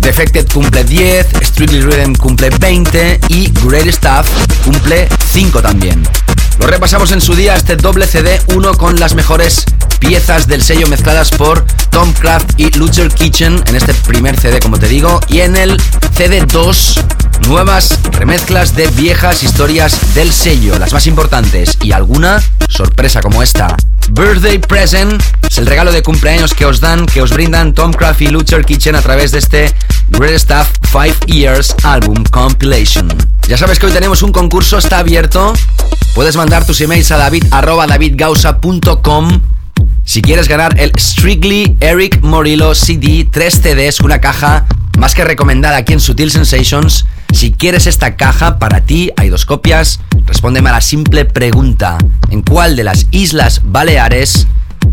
Defected 0.00 0.48
cumple 0.52 0.82
10, 0.82 1.28
Strictly 1.40 1.82
Rhythm 1.82 2.16
cumple 2.16 2.50
20 2.50 3.20
y 3.28 3.48
Great 3.64 3.92
Stuff 3.92 4.28
cumple 4.64 5.08
5 5.30 5.62
también. 5.62 6.02
Lo 6.58 6.66
repasamos 6.66 7.12
en 7.12 7.20
su 7.20 7.36
día 7.36 7.54
este 7.54 7.76
doble 7.76 8.08
CD, 8.08 8.40
uno 8.56 8.76
con 8.76 8.98
las 8.98 9.14
mejores 9.14 9.66
piezas 10.00 10.48
del 10.48 10.62
sello 10.62 10.88
mezcladas 10.88 11.30
por 11.30 11.64
Tom 11.90 12.12
Craft 12.14 12.58
y 12.58 12.72
Luther 12.72 13.08
Kitchen 13.08 13.62
en 13.66 13.76
este 13.76 13.94
primer 13.94 14.36
CD, 14.40 14.58
como 14.58 14.80
te 14.80 14.88
digo, 14.88 15.20
y 15.28 15.42
en 15.42 15.54
el 15.54 15.80
CD 16.16 16.44
2 16.44 17.00
nuevas 17.48 17.98
remezclas 18.10 18.74
de 18.74 18.86
viejas 18.88 19.42
historias 19.42 20.14
del 20.14 20.32
sello, 20.32 20.78
las 20.78 20.92
más 20.92 21.06
importantes 21.06 21.78
y 21.82 21.92
alguna 21.92 22.42
sorpresa 22.68 23.20
como 23.20 23.42
esta. 23.42 23.76
Birthday 24.10 24.58
Present 24.58 25.22
es 25.48 25.58
el 25.58 25.66
regalo 25.66 25.92
de 25.92 26.02
cumpleaños 26.02 26.54
que 26.54 26.66
os 26.66 26.80
dan, 26.80 27.06
que 27.06 27.22
os 27.22 27.32
brindan 27.32 27.74
Tom 27.74 27.92
Craft 27.92 28.22
y 28.22 28.28
Luther 28.28 28.64
Kitchen 28.64 28.94
a 28.94 29.02
través 29.02 29.32
de 29.32 29.38
este 29.38 29.74
Great 30.10 30.38
Stuff 30.38 30.68
5 30.90 31.26
Years 31.26 31.74
Album 31.82 32.24
Compilation. 32.30 33.08
Ya 33.48 33.58
sabes 33.58 33.78
que 33.78 33.86
hoy 33.86 33.92
tenemos 33.92 34.22
un 34.22 34.32
concurso, 34.32 34.78
está 34.78 34.98
abierto. 34.98 35.52
Puedes 36.14 36.36
mandar 36.36 36.66
tus 36.66 36.80
emails 36.80 37.10
a 37.10 37.16
david 37.16 37.44
arroba 37.50 37.86
davidgausa.com 37.86 39.40
si 40.04 40.20
quieres 40.20 40.48
ganar 40.48 40.78
el 40.78 40.92
Strictly 40.98 41.78
Eric 41.80 42.20
Morillo 42.20 42.74
CD, 42.74 43.26
3 43.30 43.54
CDs, 43.54 44.00
una 44.00 44.20
caja 44.20 44.66
más 44.98 45.14
que 45.14 45.24
recomendada 45.24 45.78
aquí 45.78 45.94
en 45.94 46.00
Sutil 46.00 46.30
Sensations. 46.30 47.06
Si 47.34 47.52
quieres 47.52 47.88
esta 47.88 48.14
caja 48.14 48.60
para 48.60 48.82
ti, 48.82 49.10
hay 49.16 49.28
dos 49.28 49.44
copias. 49.44 49.98
Respóndeme 50.24 50.70
a 50.70 50.74
la 50.74 50.80
simple 50.80 51.24
pregunta: 51.24 51.98
¿en 52.30 52.42
cuál 52.42 52.76
de 52.76 52.84
las 52.84 53.08
Islas 53.10 53.60
Baleares 53.64 54.46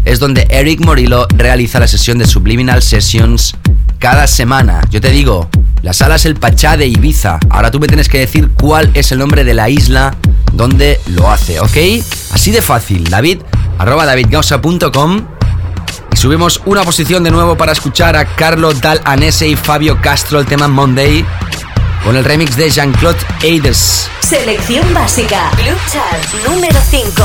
es 0.05 0.19
donde 0.19 0.47
Eric 0.49 0.83
Morillo 0.83 1.27
realiza 1.35 1.79
la 1.79 1.87
sesión 1.87 2.17
de 2.17 2.25
Subliminal 2.25 2.81
Sessions 2.81 3.55
cada 3.99 4.25
semana? 4.25 4.81
Yo 4.89 4.99
te 4.99 5.11
digo, 5.11 5.49
la 5.83 5.93
sala 5.93 6.15
es 6.15 6.25
el 6.25 6.35
Pachá 6.35 6.77
de 6.77 6.87
Ibiza. 6.87 7.39
Ahora 7.51 7.69
tú 7.69 7.79
me 7.79 7.87
tienes 7.87 8.09
que 8.09 8.17
decir 8.17 8.49
cuál 8.59 8.89
es 8.95 9.11
el 9.11 9.19
nombre 9.19 9.43
de 9.43 9.53
la 9.53 9.69
isla 9.69 10.15
donde 10.51 10.99
lo 11.07 11.29
hace, 11.29 11.59
¿ok? 11.59 11.77
Así 12.31 12.49
de 12.49 12.63
fácil. 12.63 13.03
David 13.03 13.41
arroba 13.77 14.05
davidgausa.com 14.07 15.25
y 16.11 16.17
subimos 16.17 16.59
una 16.65 16.83
posición 16.83 17.23
de 17.23 17.29
nuevo 17.29 17.55
para 17.55 17.71
escuchar 17.71 18.15
a 18.15 18.25
Carlo 18.35 18.73
Dal 18.73 18.99
Anese 19.05 19.47
y 19.47 19.55
Fabio 19.55 20.01
Castro 20.01 20.39
el 20.39 20.47
tema 20.47 20.67
Monday 20.67 21.23
con 22.03 22.15
el 22.15 22.23
remix 22.23 22.55
de 22.55 22.69
Jean-Claude 22.69 23.19
Aides. 23.43 24.09
Selección 24.21 24.93
básica. 24.93 25.51
Club 25.55 25.77
Chart 25.91 26.47
número 26.47 26.79
5. 26.89 27.23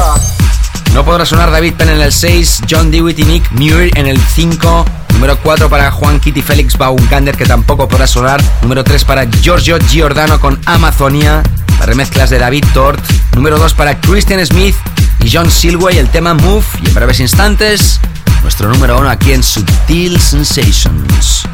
No 0.95 1.05
podrá 1.05 1.27
sonar 1.27 1.51
David 1.51 1.75
Penn 1.75 1.91
en 1.91 2.01
el 2.01 2.13
6, 2.13 2.63
John 2.71 2.91
Dewitt 2.91 3.19
y 3.19 3.25
Nick 3.25 3.51
Muir 3.53 3.91
en 3.99 4.07
el 4.07 4.19
5, 4.19 4.85
número 5.13 5.39
4 5.39 5.69
para 5.69 5.91
Juan 5.91 6.21
Kitty 6.21 6.43
Félix 6.43 6.79
Baumgander 6.79 7.37
que 7.37 7.45
tampoco 7.45 7.87
podrá 7.87 8.07
sonar, 8.07 8.43
número 8.63 8.83
3 8.83 9.05
para 9.05 9.25
Giorgio 9.25 9.79
Giordano 9.79 10.41
con 10.41 10.59
Amazonia, 10.65 11.43
las 11.79 11.87
remezclas 11.87 12.31
de 12.31 12.39
David 12.39 12.65
Tort, 12.73 13.05
número 13.35 13.59
2 13.59 13.75
para 13.75 14.01
Christian 14.01 14.45
Smith 14.47 14.77
y 15.23 15.31
John 15.31 15.51
Silway 15.51 15.99
el 15.99 16.09
tema 16.09 16.33
Move 16.33 16.65
y 16.83 16.89
en 16.89 16.95
breves 16.95 17.21
instantes 17.21 18.01
nuestro 18.43 18.69
número 18.69 18.99
1 18.99 19.11
aquí 19.11 19.33
en 19.33 19.43
Sutil 19.43 20.21
Sensations. 20.21 21.47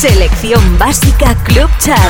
Selección 0.00 0.78
básica 0.78 1.34
Club 1.44 1.68
Chart. 1.78 2.00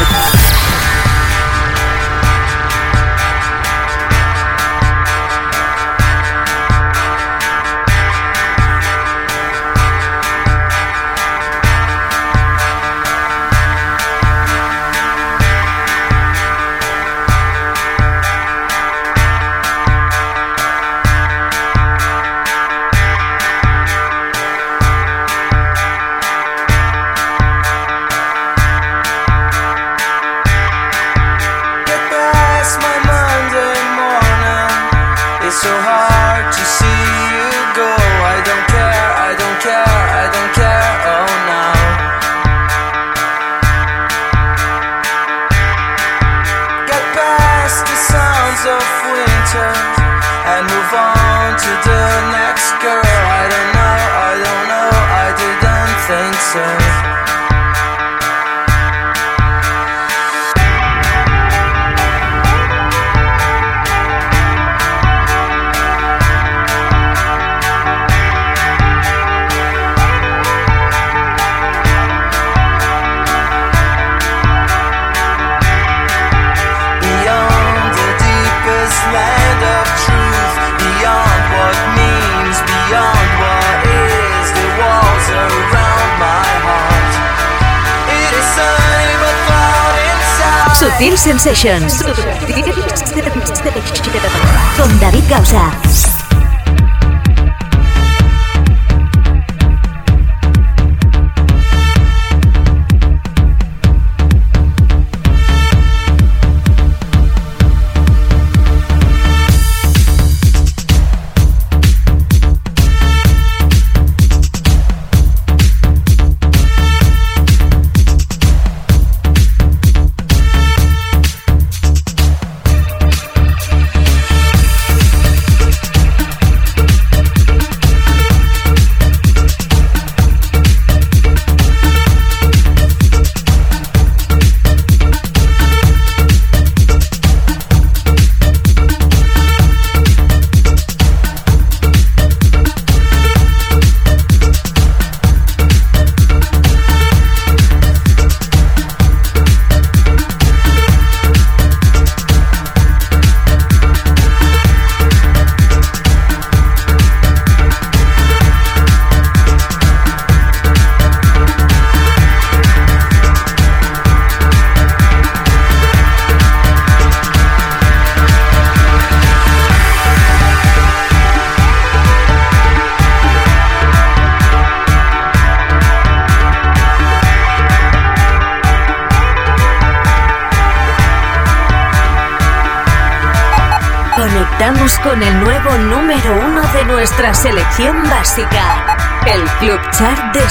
Sutil 91.60 92.09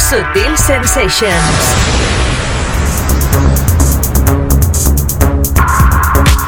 Sutil 0.10 0.58
Sensations. 0.58 1.36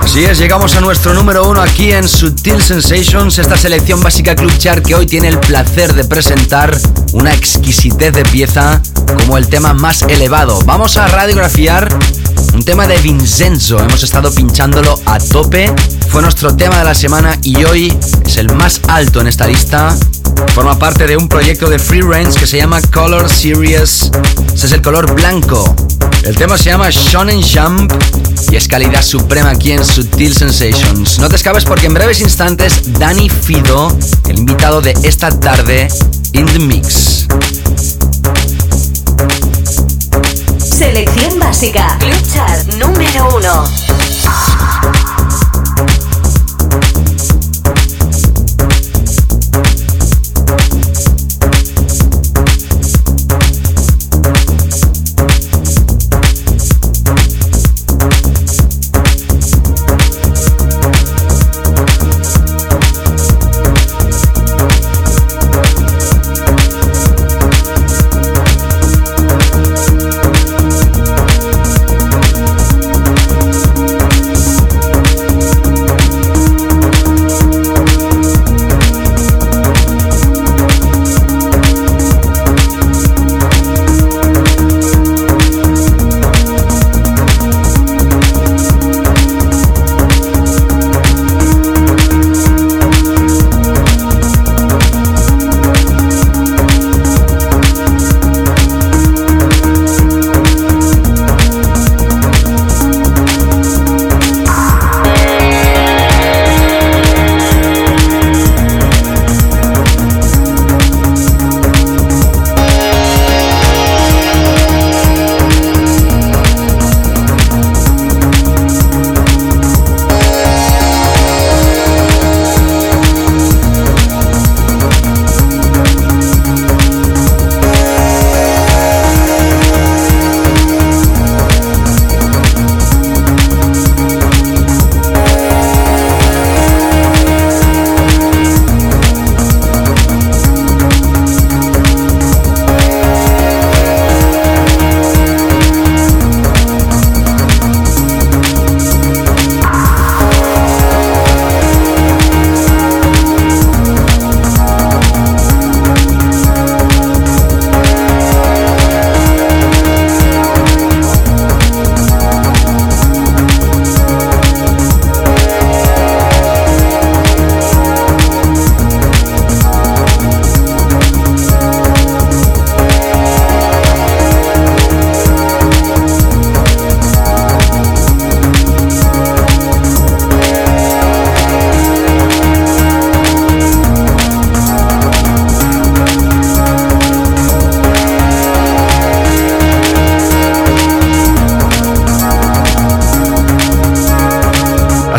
Así 0.02 0.26
es, 0.26 0.40
llegamos 0.40 0.76
a 0.76 0.82
nuestro 0.82 1.14
número 1.14 1.48
uno 1.48 1.62
aquí 1.62 1.92
en 1.92 2.08
Sutil 2.08 2.60
Sensations, 2.60 3.38
esta 3.38 3.56
selección 3.56 4.02
básica 4.02 4.36
Club 4.36 4.52
Chart 4.58 4.84
que 4.84 4.96
hoy 4.96 5.06
tiene 5.06 5.28
el 5.28 5.38
placer 5.38 5.94
de 5.94 6.04
presentar 6.06 6.76
una 7.14 7.36
exquisitez 7.36 8.12
de 8.14 8.24
pieza 8.26 8.82
como 9.20 9.38
el 9.38 9.48
tema 9.48 9.76
más 9.76 10.02
elevado. 10.02 10.58
Vamos 10.66 10.98
a 10.98 11.08
radiografiar 11.08 11.88
un 12.56 12.64
tema 12.64 12.88
de 12.88 12.98
Vincenzo, 12.98 13.78
hemos 13.78 14.02
estado 14.02 14.34
pinchándolo 14.34 15.00
a 15.06 15.20
tope, 15.20 15.72
fue 16.10 16.24
nuestro 16.24 16.56
tema 16.56 16.80
de 16.80 16.86
la 16.86 16.96
semana 16.96 17.38
y 17.44 17.64
hoy 17.64 17.96
es 18.26 18.38
el 18.38 18.52
más 18.56 18.82
alto 18.88 19.22
en 19.22 19.28
esta 19.28 19.46
lista. 19.46 19.96
Forma 20.54 20.78
parte 20.78 21.08
de 21.08 21.18
un 21.18 21.28
proyecto 21.28 21.70
de 21.70 21.80
Free 21.80 22.02
Range 22.02 22.40
que 22.40 22.46
se 22.46 22.58
llama 22.58 22.82
Color 22.82 23.30
Series. 23.30 24.12
Ese 24.54 24.66
es 24.66 24.72
el 24.72 24.82
color 24.82 25.14
blanco. 25.14 25.76
El 26.24 26.36
tema 26.36 26.58
se 26.58 26.66
llama 26.66 26.90
Shonen 26.90 27.42
Jump 27.42 27.92
y 28.52 28.56
es 28.56 28.68
calidad 28.68 29.02
suprema 29.02 29.52
aquí 29.52 29.72
en 29.72 29.84
Sutil 29.84 30.36
Sensations. 30.36 31.20
No 31.20 31.30
te 31.30 31.36
escapes 31.36 31.64
porque 31.64 31.88
en 31.88 31.94
breves 31.94 32.22
instantes 32.22 32.94
Danny 33.00 33.30
Fido, 33.30 33.98
el 34.28 34.40
invitado 34.40 34.82
de 34.82 34.94
esta 35.04 35.30
tarde, 35.32 35.88
in 36.34 36.46
the 36.46 36.60
mix. 36.60 37.28
Selección 40.58 41.40
básica, 41.40 41.98
Club 42.00 42.34
Chart 42.34 42.68
número 42.74 43.38
uno. 43.38 43.64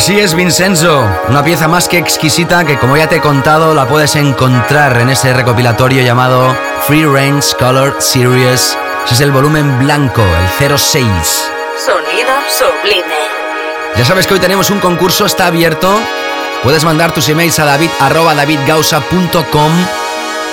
Así 0.02 0.18
es, 0.18 0.34
Vincenzo, 0.34 1.08
una 1.28 1.44
pieza 1.44 1.68
más 1.68 1.86
que 1.86 1.96
exquisita 1.96 2.64
que 2.64 2.76
como 2.76 2.96
ya 2.96 3.08
te 3.08 3.18
he 3.18 3.20
contado 3.20 3.72
la 3.72 3.86
puedes 3.86 4.16
encontrar 4.16 4.98
en 5.00 5.10
ese 5.10 5.32
recopilatorio 5.32 6.02
llamado 6.02 6.56
Free 6.88 7.04
Range 7.04 7.46
Color 7.56 7.94
Series. 8.00 8.76
Ese 9.04 9.14
es 9.14 9.20
el 9.20 9.30
volumen 9.30 9.78
blanco, 9.78 10.20
el 10.20 10.76
06. 10.76 11.04
Sonido 11.86 12.32
sublime. 12.48 13.14
Ya 13.94 14.04
sabes 14.04 14.26
que 14.26 14.34
hoy 14.34 14.40
tenemos 14.40 14.70
un 14.70 14.80
concurso, 14.80 15.24
está 15.24 15.46
abierto. 15.46 15.96
Puedes 16.64 16.82
mandar 16.82 17.14
tus 17.14 17.28
emails 17.28 17.60
a 17.60 17.64
david 17.64 17.90
arroba 18.00 18.34
davidgausa.com 18.34 19.72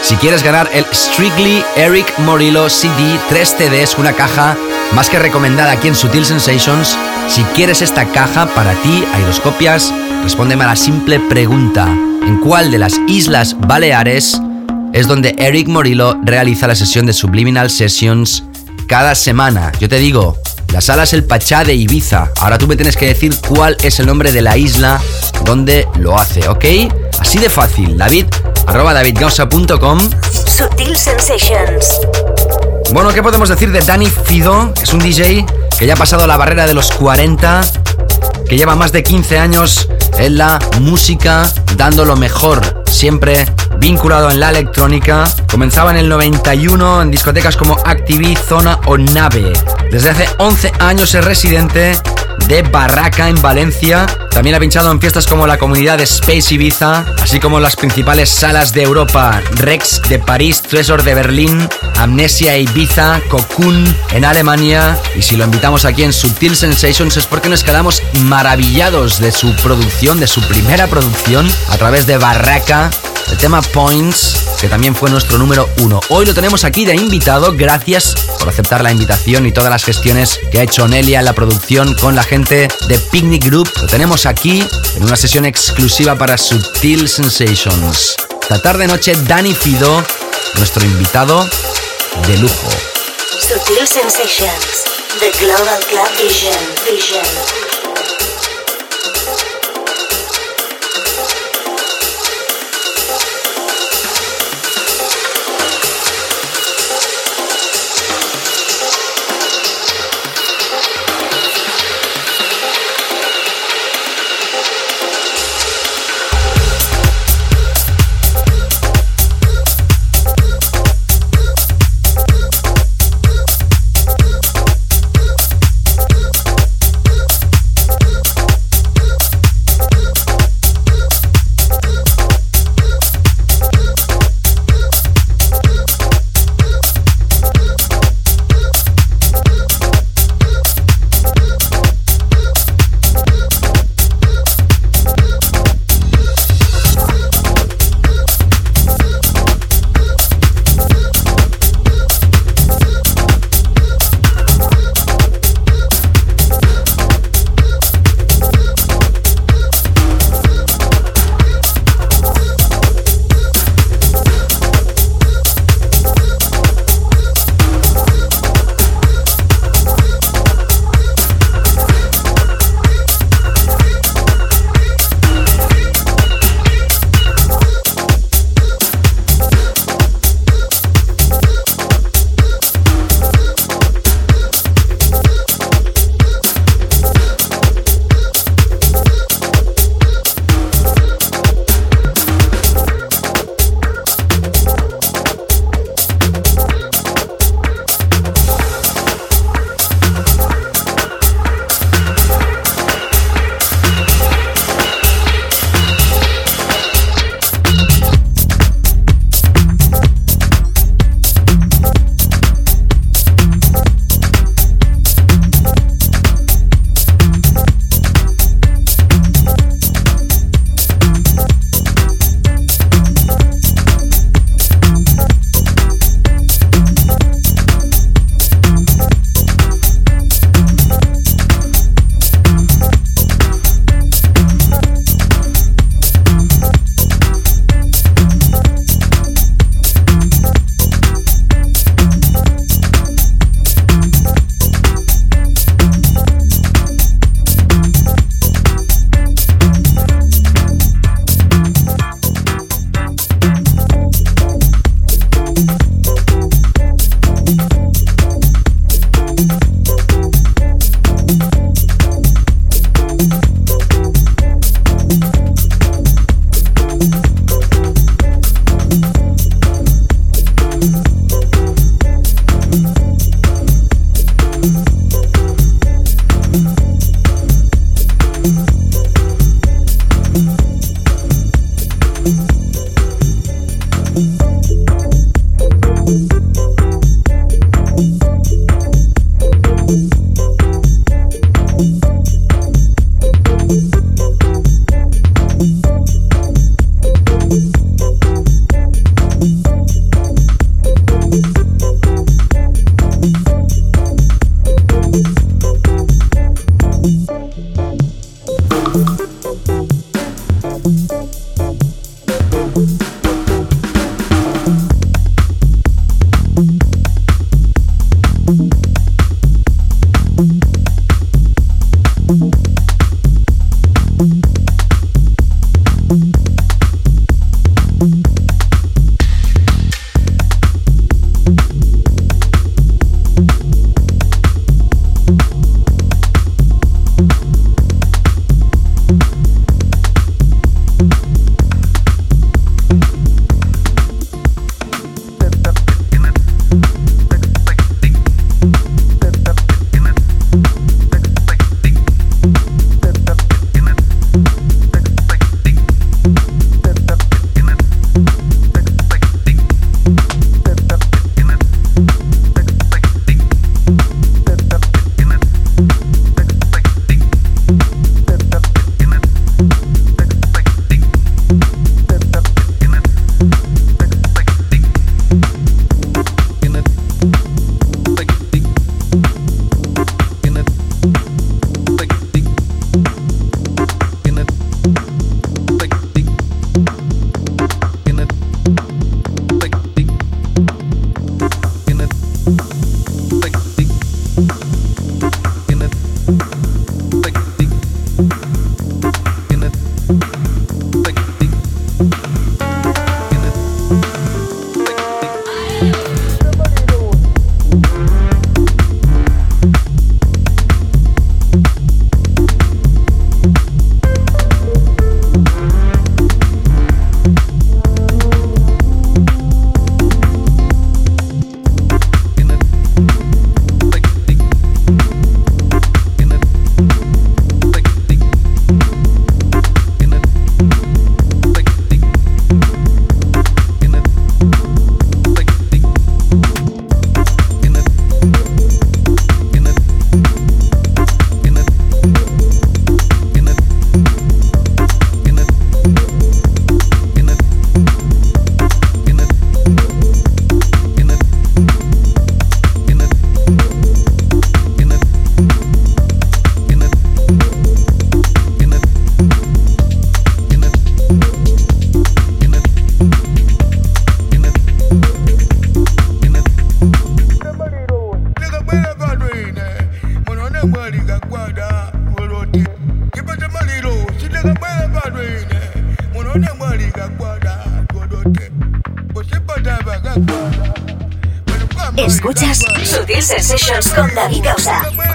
si 0.04 0.16
quieres 0.16 0.44
ganar 0.44 0.70
el 0.74 0.86
Strictly 0.94 1.66
Eric 1.76 2.20
Morillo 2.20 2.70
CD 2.70 3.20
3 3.30 3.56
CDs, 3.58 3.98
una 3.98 4.14
caja 4.14 4.56
más 4.94 5.10
que 5.10 5.20
recomendada 5.20 5.72
aquí 5.72 5.88
en 5.88 5.96
Sutil 5.96 6.26
Sensations. 6.26 6.98
Si 7.28 7.44
quieres 7.56 7.82
esta 7.82 8.06
caja 8.06 8.48
para 8.48 8.74
ti, 8.74 9.04
hay 9.14 9.24
dos 9.24 9.40
copias. 9.40 9.94
Respóndeme 10.24 10.64
a 10.64 10.68
la 10.68 10.76
simple 10.76 11.20
pregunta: 11.20 11.88
¿en 11.88 12.40
cuál 12.40 12.72
de 12.72 12.80
las 12.80 13.00
Islas 13.08 13.56
Baleares 13.60 14.40
es 14.94 15.08
donde 15.08 15.36
Eric 15.38 15.68
Morillo 15.68 16.18
realiza 16.24 16.68
la 16.68 16.76
sesión 16.76 17.06
de 17.06 17.14
Subliminal 17.14 17.70
Sessions 17.70 18.44
cada 18.88 19.16
semana? 19.16 19.72
Yo 19.80 19.88
te 19.88 19.98
digo, 19.98 20.38
la 20.74 20.82
sala 20.82 21.04
es 21.04 21.14
el 21.14 21.24
Pachá 21.24 21.64
de 21.64 21.74
Ibiza. 21.74 22.32
Ahora 22.40 22.58
tú 22.58 22.68
me 22.68 22.76
tienes 22.76 22.96
que 22.96 23.08
decir 23.08 23.36
cuál 23.48 23.76
es 23.82 24.00
el 24.00 24.06
nombre 24.06 24.32
de 24.32 24.42
la 24.42 24.58
isla 24.58 25.02
donde 25.44 25.88
lo 26.00 26.18
hace, 26.18 26.48
¿ok? 26.48 26.66
Así 27.20 27.38
de 27.40 27.50
fácil. 27.50 27.98
David, 27.98 28.26
arroba 28.68 28.94
davidgausa.com. 28.94 30.00
Sutil 30.60 30.94
Sensations. 30.98 32.02
Bueno, 32.92 33.14
¿qué 33.14 33.24
podemos 33.24 33.48
decir 33.48 33.72
de 33.72 33.80
Danny 33.80 34.08
Fido? 34.08 34.74
Es 34.84 34.92
un 34.92 35.00
DJ 35.00 35.46
que 35.80 35.86
ya 35.86 35.94
ha 35.94 35.96
pasado 35.96 36.28
la 36.28 36.36
barrera 36.36 36.68
de 36.68 36.74
los 36.74 36.92
40, 36.92 37.62
que 38.46 38.58
lleva 38.58 38.76
más 38.76 38.92
de 38.92 39.02
15 39.02 39.40
años 39.40 39.88
en 40.18 40.38
la 40.38 40.60
música, 40.82 41.50
dando 41.78 42.04
lo 42.04 42.18
mejor, 42.18 42.84
siempre 42.92 43.46
vinculado 43.78 44.30
en 44.30 44.42
la 44.42 44.50
electrónica. 44.50 45.24
Comenzaba 45.50 45.92
en 45.92 45.98
el 45.98 46.10
91 46.10 47.04
en 47.04 47.12
discotecas 47.12 47.56
como 47.56 47.78
Activi, 47.86 48.36
Zona 48.36 48.82
o 48.86 48.98
Nave. 48.98 49.54
Desde 49.90 50.10
hace 50.10 50.28
11 50.40 50.74
años 50.80 51.16
es 51.16 51.24
residente 51.24 51.98
de 52.50 52.64
Barraca 52.64 53.30
en 53.30 53.40
Valencia. 53.42 54.08
También 54.32 54.56
ha 54.56 54.60
pinchado 54.60 54.92
en 54.92 55.00
fiestas 55.00 55.28
como 55.28 55.46
la 55.46 55.58
comunidad 55.58 56.00
de 56.00 56.04
Space 56.04 56.56
Ibiza, 56.56 57.06
así 57.22 57.40
como 57.40 57.60
las 57.60 57.76
principales 57.76 58.30
salas 58.30 58.74
de 58.74 58.82
Europa, 58.82 59.42
Rex 59.52 60.02
de 60.10 60.18
París, 60.18 60.62
Tresor 60.64 61.04
de 61.04 61.14
Berlín, 61.14 61.70
Amnesia 61.98 62.58
Ibiza, 62.58 63.22
Cocoon 63.30 63.86
en 64.12 64.26
Alemania. 64.26 64.98
Y 65.16 65.22
si 65.22 65.38
lo 65.38 65.46
invitamos 65.46 65.86
aquí 65.86 66.04
en 66.04 66.12
Subtil 66.12 66.56
Sensations 66.56 67.16
es 67.18 67.28
porque 67.28 67.50
nos 67.50 67.64
quedamos 67.64 68.02
maravillados 68.24 69.20
de 69.20 69.32
su 69.32 69.56
producción, 69.58 70.20
de 70.20 70.28
su 70.28 70.42
primera 70.42 70.88
producción, 70.88 71.48
a 71.70 71.78
través 71.78 72.08
de 72.08 72.18
Barraca, 72.18 72.90
el 73.32 73.38
tema 73.38 73.62
Points, 73.62 74.36
que 74.60 74.68
también 74.68 74.96
fue 74.96 75.10
nuestro 75.10 75.38
número 75.38 75.70
uno. 75.80 76.00
Hoy 76.10 76.26
lo 76.26 76.34
tenemos 76.34 76.64
aquí 76.64 76.86
de 76.86 76.96
invitado, 76.96 77.54
gracias 77.56 78.16
por 78.38 78.50
aceptar 78.50 78.84
la 78.84 78.92
invitación 78.92 79.46
y 79.46 79.52
todas 79.52 79.70
las 79.70 79.84
gestiones 79.84 80.40
que 80.52 80.60
ha 80.60 80.64
hecho 80.64 80.88
Nelia 80.88 81.20
en 81.20 81.26
la 81.26 81.34
producción 81.34 81.94
con 81.96 82.16
la 82.16 82.24
gente 82.24 82.68
de 82.88 83.00
Picnic 83.00 83.46
Group. 83.46 83.70
Lo 83.82 83.88
tenemos 83.88 84.26
aquí 84.26 84.64
en 84.96 85.04
una 85.04 85.16
sesión 85.16 85.46
exclusiva 85.46 86.16
para 86.16 86.38
Subtil 86.38 87.08
Sensations. 87.08 88.16
Esta 88.42 88.62
tarde 88.62 88.88
noche, 88.88 89.16
Dani 89.28 89.54
Fido, 89.54 90.04
nuestro 90.56 90.84
invitado 90.84 91.48
de 92.28 92.38
lujo. 92.38 92.70
Sutil 93.40 93.88
Sensations. 93.88 94.86
The 95.20 95.32
Global 95.40 95.80
Club. 95.90 96.08
Vision. 96.22 97.79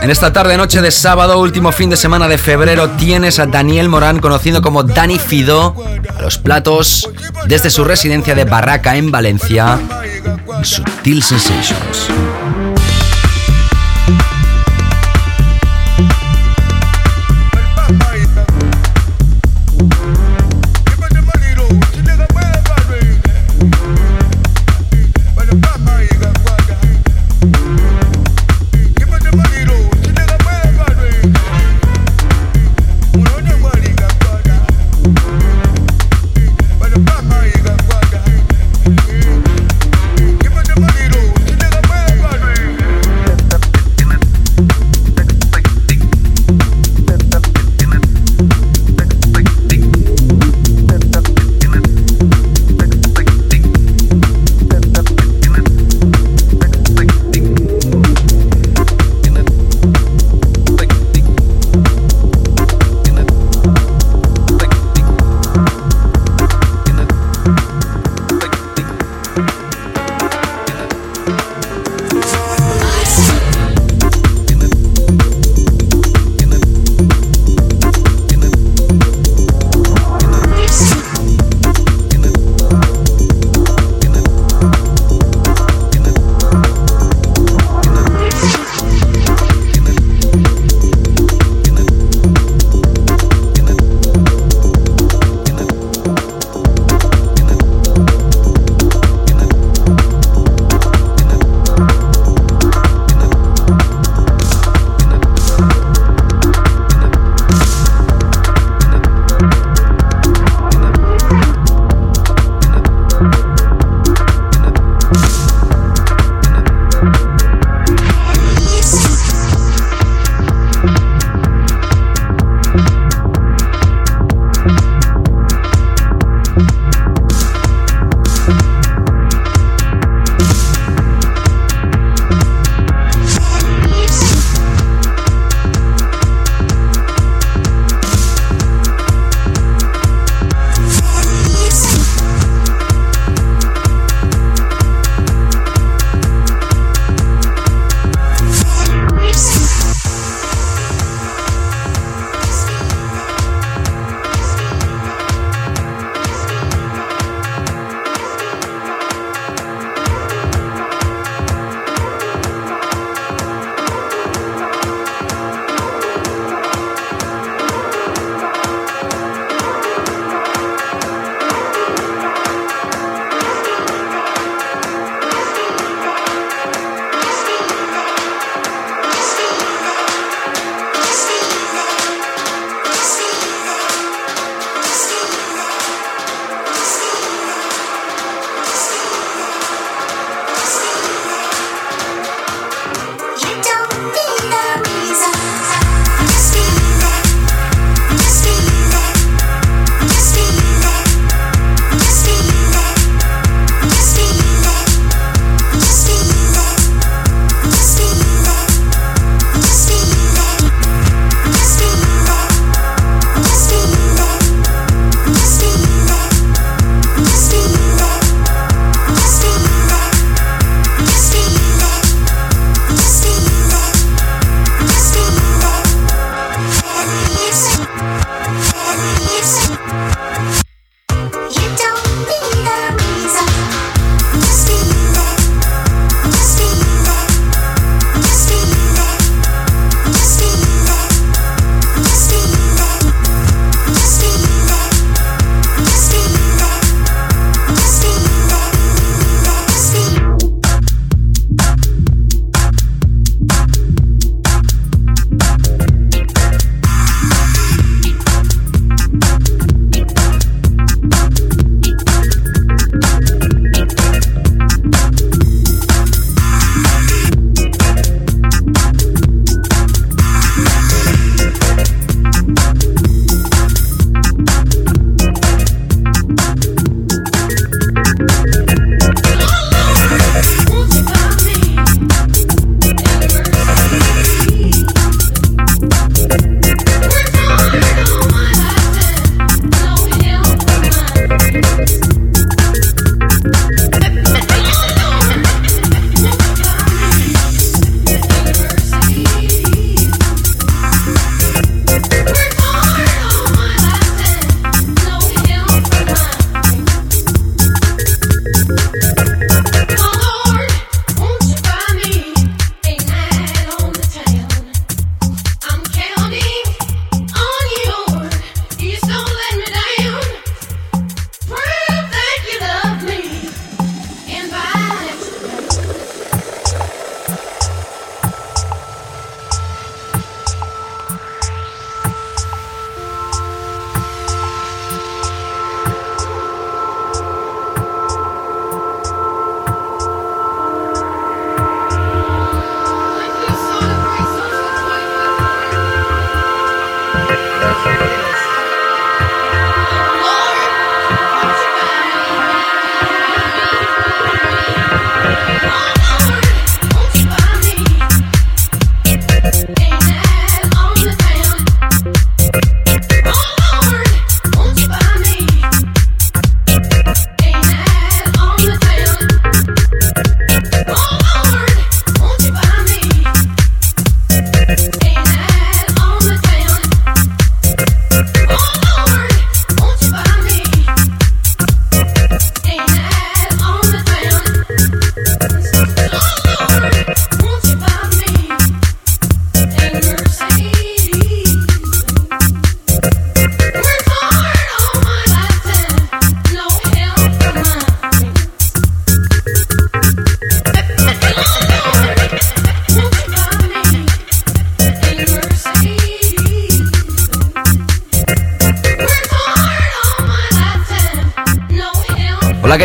En 0.04 0.10
esta 0.10 0.34
tarde 0.34 0.58
noche 0.58 0.82
de 0.82 0.90
sábado, 0.90 1.40
último 1.40 1.72
fin 1.72 1.88
de 1.88 1.96
semana 1.96 2.28
de 2.28 2.36
febrero, 2.36 2.90
tienes 2.90 3.38
a 3.38 3.46
Daniel 3.46 3.88
Morán, 3.88 4.20
conocido 4.20 4.60
como 4.60 4.82
Dani 4.82 5.18
Fido, 5.18 5.74
a 6.14 6.20
los 6.20 6.36
platos 6.36 7.08
desde 7.46 7.70
su 7.70 7.84
residencia 7.84 8.34
de 8.34 8.44
Barraca 8.44 8.98
en 8.98 9.10
Valencia. 9.10 9.80
Sutil 10.62 11.22
Sensations. 11.22 11.80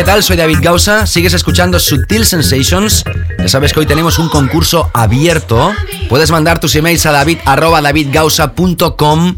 ¿Qué 0.00 0.06
tal? 0.06 0.22
Soy 0.22 0.36
David 0.38 0.60
Gausa. 0.62 1.06
Sigues 1.06 1.34
escuchando 1.34 1.78
Sutil 1.78 2.24
Sensations. 2.24 3.04
Ya 3.38 3.48
sabes 3.48 3.74
que 3.74 3.80
hoy 3.80 3.86
tenemos 3.86 4.18
un 4.18 4.30
concurso 4.30 4.90
abierto. 4.94 5.74
Puedes 6.08 6.30
mandar 6.30 6.58
tus 6.58 6.74
emails 6.74 7.04
a 7.04 7.12
david@davidgausa.com 7.12 9.36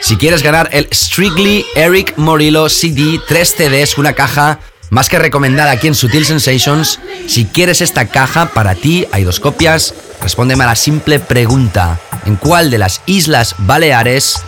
si 0.00 0.16
quieres 0.16 0.42
ganar 0.42 0.70
el 0.72 0.88
Strictly 0.90 1.66
Eric 1.74 2.14
Morillo 2.16 2.70
CD 2.70 3.20
3 3.28 3.54
CDs, 3.54 3.98
una 3.98 4.14
caja 4.14 4.60
más 4.88 5.10
que 5.10 5.18
recomendada 5.18 5.72
aquí 5.72 5.88
en 5.88 5.94
Sutil 5.94 6.24
Sensations. 6.24 6.98
Si 7.26 7.44
quieres 7.44 7.82
esta 7.82 8.06
caja 8.06 8.54
para 8.54 8.76
ti, 8.76 9.06
hay 9.12 9.24
dos 9.24 9.38
copias. 9.38 9.92
Respóndeme 10.22 10.64
a 10.64 10.68
la 10.68 10.76
simple 10.76 11.20
pregunta: 11.20 12.00
¿en 12.24 12.36
cuál 12.36 12.70
de 12.70 12.78
las 12.78 13.02
Islas 13.04 13.54
Baleares 13.58 14.42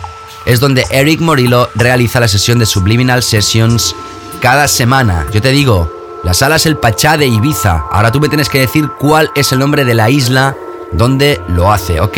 es 0.47 0.59
donde 0.59 0.87
Eric 0.89 1.19
Morillo 1.19 1.69
realiza 1.75 2.19
la 2.19 2.27
sesión 2.27 2.57
de 2.57 2.65
Subliminal 2.65 3.21
Sessions 3.21 3.95
cada 4.43 4.67
semana. 4.67 5.25
Yo 5.31 5.41
te 5.41 5.51
digo, 5.51 5.89
la 6.21 6.33
sala 6.33 6.57
es 6.57 6.65
el 6.65 6.75
Pachá 6.75 7.15
de 7.15 7.25
Ibiza. 7.25 7.85
Ahora 7.89 8.11
tú 8.11 8.19
me 8.19 8.27
tienes 8.27 8.49
que 8.49 8.59
decir 8.59 8.89
cuál 8.99 9.31
es 9.35 9.53
el 9.53 9.59
nombre 9.59 9.85
de 9.85 9.93
la 9.93 10.09
isla 10.09 10.53
donde 10.91 11.41
lo 11.47 11.71
hace, 11.71 12.01
¿ok? 12.01 12.17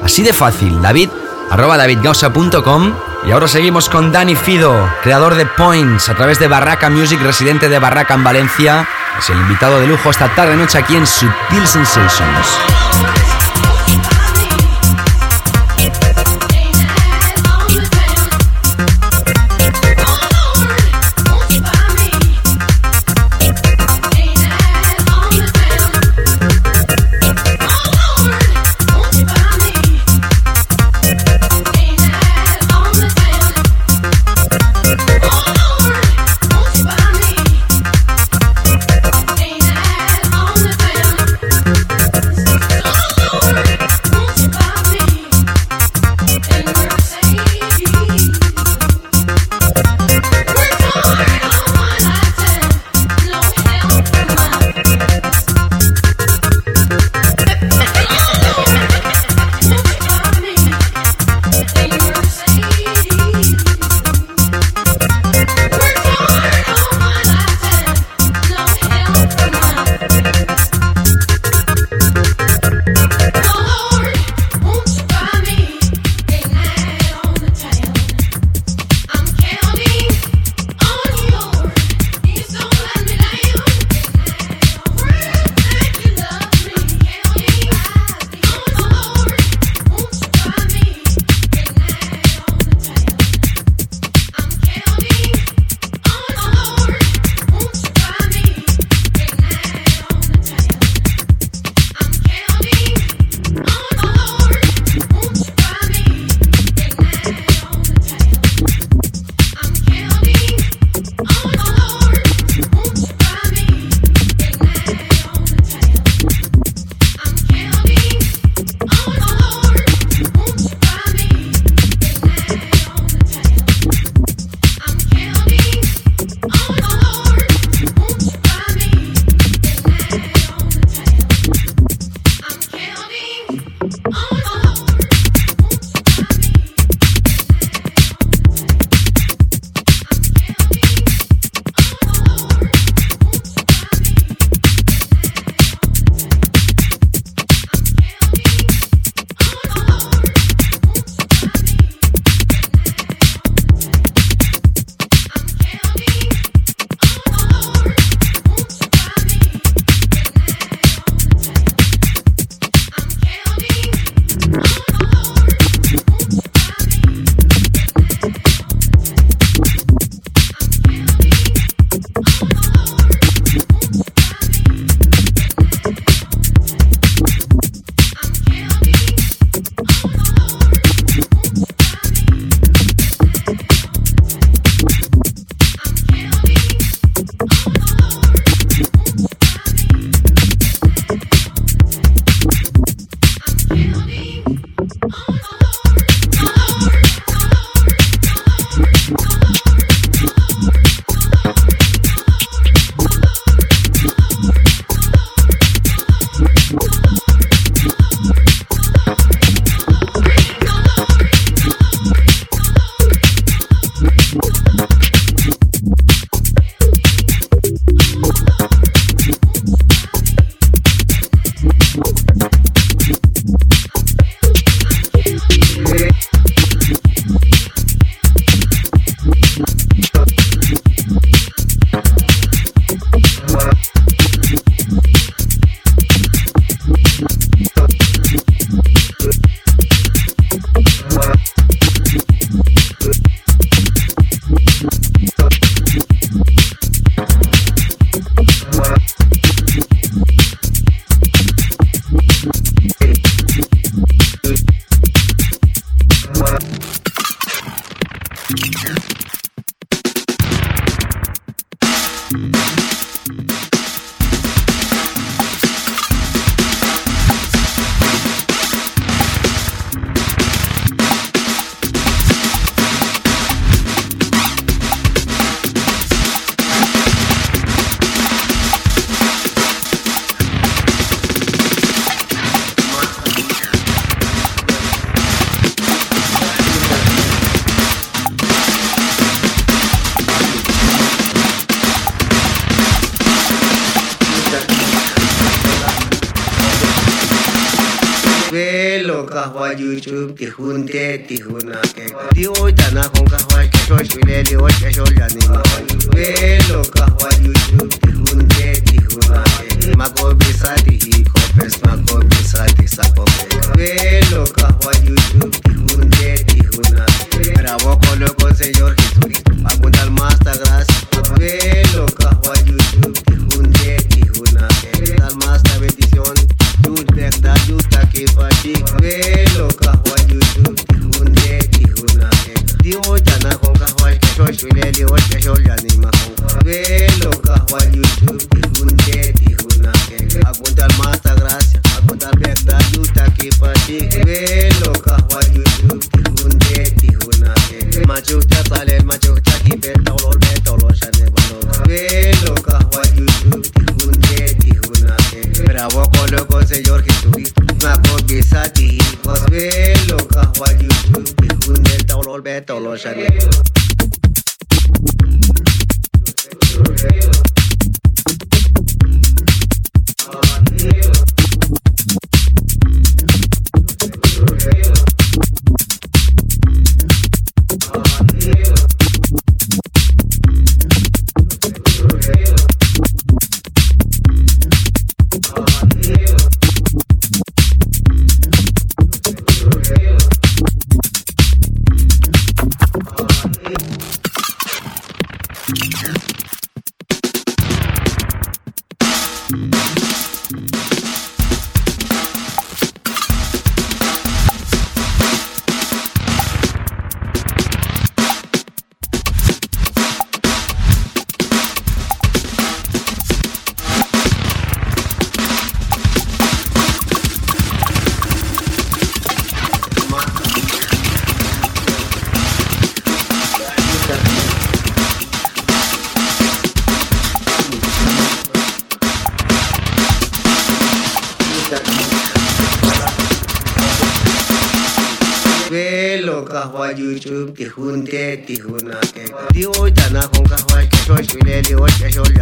Así 0.00 0.22
de 0.22 0.32
fácil, 0.32 0.80
David, 0.80 1.10
arroba 1.50 1.76
davidgausa.com. 1.76 2.94
Y 3.26 3.32
ahora 3.32 3.48
seguimos 3.48 3.88
con 3.88 4.12
Dani 4.12 4.36
Fido, 4.36 4.88
creador 5.02 5.34
de 5.34 5.46
Points, 5.46 6.08
a 6.08 6.14
través 6.14 6.38
de 6.38 6.46
Barraca 6.46 6.90
Music, 6.90 7.20
residente 7.20 7.68
de 7.68 7.80
Barraca 7.80 8.14
en 8.14 8.22
Valencia. 8.22 8.88
Es 9.18 9.28
el 9.30 9.38
invitado 9.38 9.80
de 9.80 9.88
lujo 9.88 10.10
esta 10.10 10.32
tarde 10.32 10.56
noche 10.56 10.78
aquí 10.78 10.94
en 10.94 11.08
Sutil 11.08 11.66
Sensations. 11.66 12.83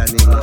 O 0.03 0.42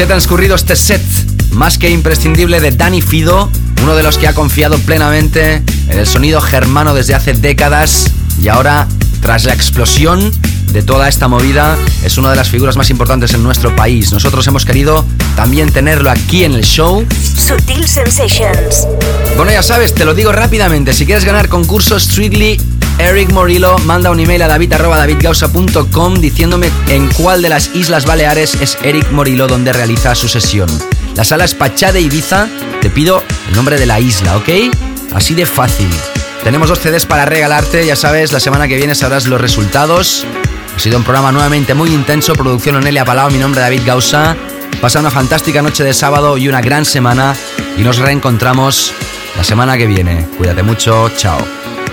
así 0.00 0.04
ha 0.04 0.14
transcurrido 0.14 0.54
este 0.54 0.76
set 0.76 1.02
más 1.52 1.76
que 1.76 1.90
imprescindible 1.90 2.58
de 2.60 2.70
Danny 2.70 3.02
Fido, 3.02 3.50
uno 3.82 3.94
de 3.94 4.02
los 4.02 4.16
que 4.16 4.28
ha 4.28 4.32
confiado 4.32 4.78
plenamente 4.78 5.62
en 5.88 5.98
el 5.98 6.06
sonido 6.06 6.40
germano 6.40 6.94
desde 6.94 7.14
hace 7.14 7.34
décadas 7.34 8.10
y 8.40 8.48
ahora, 8.48 8.88
tras 9.20 9.44
la 9.44 9.52
explosión 9.52 10.32
de 10.72 10.82
toda 10.82 11.06
esta 11.06 11.28
movida, 11.28 11.76
es 12.02 12.16
una 12.16 12.30
de 12.30 12.36
las 12.36 12.48
figuras 12.48 12.76
más 12.76 12.88
importantes 12.88 13.34
en 13.34 13.42
nuestro 13.42 13.76
país. 13.76 14.10
Nosotros 14.10 14.46
hemos 14.46 14.64
querido 14.64 15.04
también 15.36 15.70
tenerlo 15.70 16.10
aquí 16.10 16.44
en 16.44 16.54
el 16.54 16.64
show. 16.64 17.04
Sutil 17.36 17.86
Sensations. 17.86 18.88
Bueno, 19.36 19.52
ya 19.52 19.62
sabes, 19.62 19.92
te 19.92 20.06
lo 20.06 20.14
digo 20.14 20.32
rápidamente. 20.32 20.94
Si 20.94 21.04
quieres 21.04 21.26
ganar 21.26 21.50
concurso 21.50 22.00
Strictly 22.00 22.58
Eric 23.00 23.32
Morillo, 23.32 23.78
manda 23.78 24.10
un 24.10 24.20
email 24.20 24.42
a 24.42 24.48
david.davidgausa.com 24.48 26.14
diciéndome 26.16 26.70
en 26.88 27.08
cuál 27.08 27.40
de 27.40 27.48
las 27.48 27.74
Islas 27.74 28.04
Baleares 28.04 28.58
es 28.60 28.76
Eric 28.82 29.10
Morillo 29.10 29.46
donde 29.46 29.72
realiza 29.72 30.14
su 30.14 30.28
sesión. 30.28 30.68
La 31.16 31.24
sala 31.24 31.46
es 31.46 31.54
Pachá 31.54 31.92
de 31.92 32.02
Ibiza. 32.02 32.46
Te 32.82 32.90
pido 32.90 33.24
el 33.48 33.56
nombre 33.56 33.78
de 33.78 33.86
la 33.86 34.00
isla, 34.00 34.36
¿ok? 34.36 34.48
Así 35.14 35.34
de 35.34 35.46
fácil. 35.46 35.88
Tenemos 36.44 36.68
dos 36.68 36.78
CDs 36.78 37.06
para 37.06 37.24
regalarte, 37.24 37.86
ya 37.86 37.96
sabes, 37.96 38.32
la 38.32 38.40
semana 38.40 38.68
que 38.68 38.76
viene 38.76 38.94
sabrás 38.94 39.26
los 39.26 39.40
resultados. 39.40 40.26
Ha 40.76 40.78
sido 40.78 40.98
un 40.98 41.04
programa 41.04 41.32
nuevamente 41.32 41.72
muy 41.72 41.94
intenso, 41.94 42.34
producción 42.34 42.76
Onelia 42.76 43.06
Palau, 43.06 43.30
mi 43.30 43.38
nombre 43.38 43.62
es 43.62 43.66
David 43.66 43.82
Gausa. 43.86 44.36
Pasa 44.80 45.00
una 45.00 45.10
fantástica 45.10 45.62
noche 45.62 45.84
de 45.84 45.94
sábado 45.94 46.36
y 46.36 46.48
una 46.48 46.60
gran 46.60 46.84
semana 46.84 47.34
y 47.78 47.82
nos 47.82 47.96
reencontramos 47.96 48.92
la 49.36 49.44
semana 49.44 49.78
que 49.78 49.86
viene. 49.86 50.26
Cuídate 50.36 50.62
mucho, 50.62 51.10
chao. 51.16 51.59